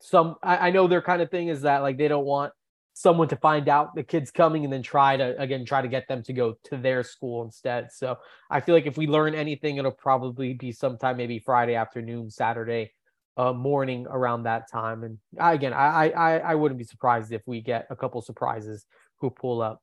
[0.00, 0.36] some.
[0.42, 2.52] I, I know their kind of thing is that like they don't want
[2.94, 6.08] someone to find out the kid's coming and then try to again try to get
[6.08, 7.92] them to go to their school instead.
[7.92, 8.16] So
[8.50, 12.92] I feel like if we learn anything, it'll probably be sometime maybe Friday afternoon, Saturday
[13.36, 15.04] uh, morning around that time.
[15.04, 18.86] And I, again, I, I I wouldn't be surprised if we get a couple surprises
[19.20, 19.80] who pull up.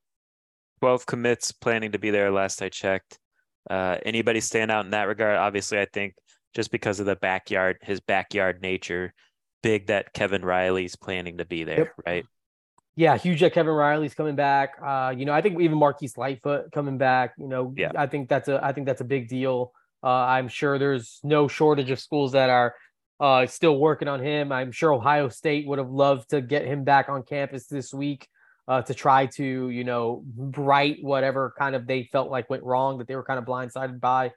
[0.82, 2.32] Twelve commits planning to be there.
[2.32, 3.20] Last I checked.
[3.70, 5.38] Uh, anybody stand out in that regard?
[5.38, 6.16] Obviously, I think
[6.54, 9.14] just because of the backyard, his backyard nature,
[9.62, 11.94] big that Kevin Riley's planning to be there, yep.
[12.06, 12.26] right?
[12.96, 14.76] yeah, huge that Kevin Riley's coming back.
[14.84, 17.34] Uh, you know, I think even Marquise Lightfoot coming back.
[17.38, 17.92] You know, yeah.
[17.96, 19.72] I think that's a I think that's a big deal.
[20.04, 22.76] Uh, I'm sure there's no shortage of schools that are
[23.19, 24.52] uh, still working on him.
[24.52, 28.27] I'm sure Ohio State would have loved to get him back on campus this week
[28.68, 32.98] uh, to try to, you know, right whatever kind of they felt like went wrong
[32.98, 34.31] that they were kind of blindsided by.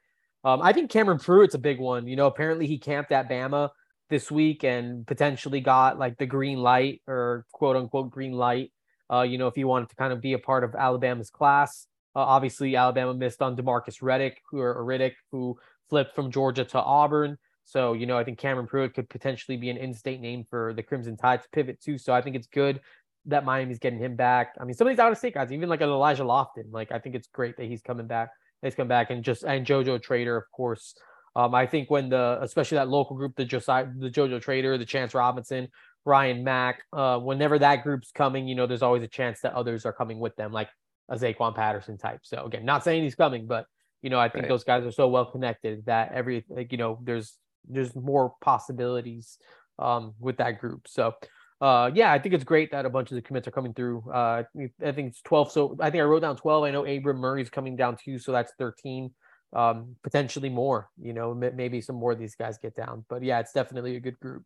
[0.44, 2.06] Um, I think Cameron Pruitt's a big one.
[2.06, 3.70] You know, apparently he camped at Bama
[4.08, 8.72] this week and potentially got like the green light or quote unquote green light.
[9.12, 11.86] Uh, you know, if you wanted to kind of be a part of Alabama's class.
[12.14, 15.58] Uh, obviously, Alabama missed on Demarcus Reddick, who or Riddick, who
[15.90, 17.38] flipped from Georgia to Auburn.
[17.66, 20.84] So, you know, I think Cameron Pruitt could potentially be an in-state name for the
[20.84, 21.98] Crimson Tide to pivot to.
[21.98, 22.80] So I think it's good
[23.26, 24.54] that Miami's getting him back.
[24.60, 27.16] I mean, some of these out-of-state guys, even like an Elijah Lofton, like I think
[27.16, 28.30] it's great that he's coming back.
[28.62, 30.94] He's come back and just and JoJo Trader, of course.
[31.34, 34.86] Um, I think when the especially that local group, the Josiah, the JoJo Trader, the
[34.86, 35.68] Chance Robinson,
[36.04, 39.84] Ryan Mack, uh, whenever that group's coming, you know, there's always a chance that others
[39.84, 40.68] are coming with them, like
[41.08, 42.20] a Zaquan Patterson type.
[42.22, 43.66] So again, not saying he's coming, but
[44.02, 44.48] you know, I think right.
[44.48, 47.36] those guys are so well connected that every like, you know, there's
[47.68, 49.38] there's more possibilities
[49.78, 50.86] um with that group.
[50.88, 51.14] So
[51.60, 54.04] uh yeah, I think it's great that a bunch of the commits are coming through.
[54.12, 54.44] Uh
[54.84, 55.52] I think it's 12.
[55.52, 56.64] So I think I wrote down 12.
[56.64, 59.10] I know Abram Murray's coming down too, so that's 13.
[59.52, 63.06] Um, potentially more, you know, maybe some more of these guys get down.
[63.08, 64.42] But yeah, it's definitely a good group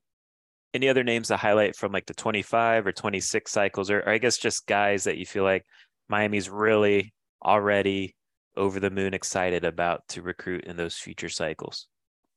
[0.75, 4.19] any other names to highlight from like the 25 or 26 cycles or, or, i
[4.19, 5.65] guess just guys that you feel like
[6.09, 7.13] miami's really
[7.45, 8.15] already
[8.57, 11.87] over the moon excited about to recruit in those future cycles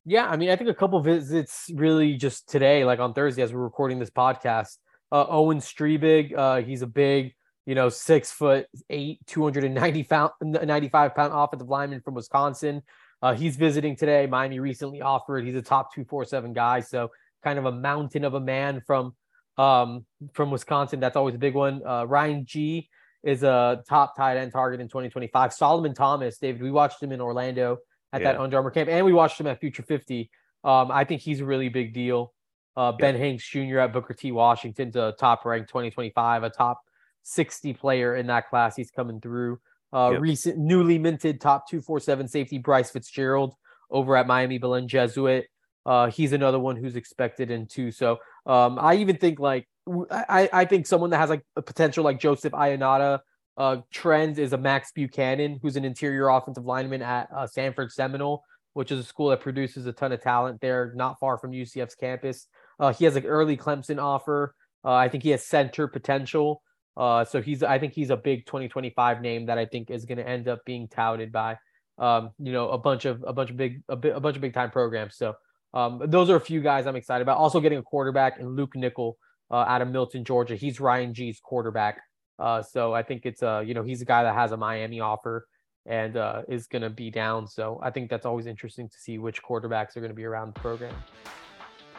[0.06, 3.54] yeah i mean i think a couple visits really just today like on thursday as
[3.54, 4.78] we're recording this podcast
[5.12, 7.34] uh, owen strebig uh, he's a big
[7.66, 12.82] you know six foot eight 290 pound 95 pound offensive lineman from wisconsin
[13.22, 17.10] uh, he's visiting today miami recently offered he's a top 247 guy so
[17.44, 19.14] kind of a mountain of a man from
[19.58, 21.00] um, from Wisconsin.
[21.00, 21.86] That's always a big one.
[21.86, 22.90] Uh, Ryan G
[23.24, 25.54] is a top tight end target in 2025.
[25.54, 27.78] Solomon Thomas, David, we watched him in Orlando
[28.14, 28.32] at yeah.
[28.32, 30.30] that Under Armour camp, and we watched him at Future 50.
[30.64, 32.34] Um, I think he's a really big deal.
[32.78, 33.22] Uh, ben yeah.
[33.22, 33.80] Hanks Jr.
[33.80, 34.32] at Booker T.
[34.32, 36.82] Washington a top ranked 2025, a top
[37.24, 38.76] 60 player in that class.
[38.76, 39.60] He's coming through.
[39.92, 40.22] Uh, yep.
[40.22, 43.54] Recent, newly minted top 247 safety Bryce Fitzgerald
[43.92, 45.46] over at Miami Belen Jesuit.
[45.86, 47.92] Uh, he's another one who's expected in too.
[47.92, 49.68] So um, I even think like
[50.10, 53.20] I, I think someone that has like a potential like Joseph Ionata
[53.58, 58.44] uh, trend is a Max Buchanan, who's an interior offensive lineman at uh, Sanford Seminole,
[58.74, 61.96] which is a school that produces a ton of talent there, not far from UCF's
[61.96, 62.48] campus.
[62.80, 64.56] Uh, he has an early Clemson offer.
[64.84, 66.62] Uh, I think he has center potential.
[66.96, 70.20] Uh, so he's I think he's a big 2025 name that I think is going
[70.20, 71.58] to end up being touted by
[71.98, 74.54] um, you know a bunch of a bunch of big a, a bunch of big
[74.54, 75.16] time programs.
[75.16, 75.34] So
[75.74, 77.38] um, those are a few guys I'm excited about.
[77.38, 79.18] Also getting a quarterback and Luke Nickel
[79.50, 80.56] uh, out of Milton, Georgia.
[80.56, 82.02] He's Ryan G's quarterback.
[82.40, 85.00] Uh, so I think it's uh, you know, he's a guy that has a Miami
[85.00, 85.48] offer
[85.86, 87.48] and uh, is going to be down.
[87.48, 90.54] So I think that's always interesting to see which quarterbacks are going to be around
[90.54, 90.96] the program.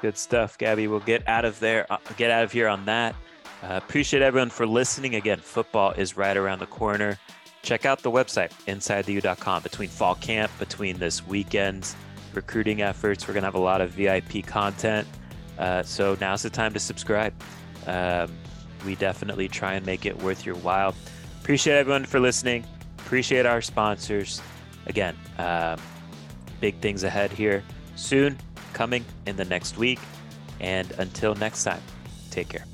[0.03, 0.89] Good stuff, Gaby.
[0.89, 3.15] We'll get out of there, uh, get out of here on that.
[3.63, 5.15] Uh, appreciate everyone for listening.
[5.15, 7.19] Again, football is right around the corner.
[7.63, 9.63] Check out the website, insidetheu.com.
[9.63, 11.97] Between fall camp, between this weekend's
[12.35, 13.27] recruiting efforts.
[13.27, 15.09] We're going to have a lot of VIP content.
[15.59, 17.33] Uh, so now's the time to subscribe.
[17.87, 18.31] Um,
[18.85, 20.95] we definitely try and make it worth your while.
[21.41, 22.65] Appreciate everyone for listening.
[22.99, 24.41] Appreciate our sponsors.
[24.87, 25.79] Again, um,
[26.61, 27.63] big things ahead here
[27.97, 28.39] soon,
[28.73, 30.01] coming in the next week.
[30.61, 31.83] And until next time,
[32.31, 32.74] take care.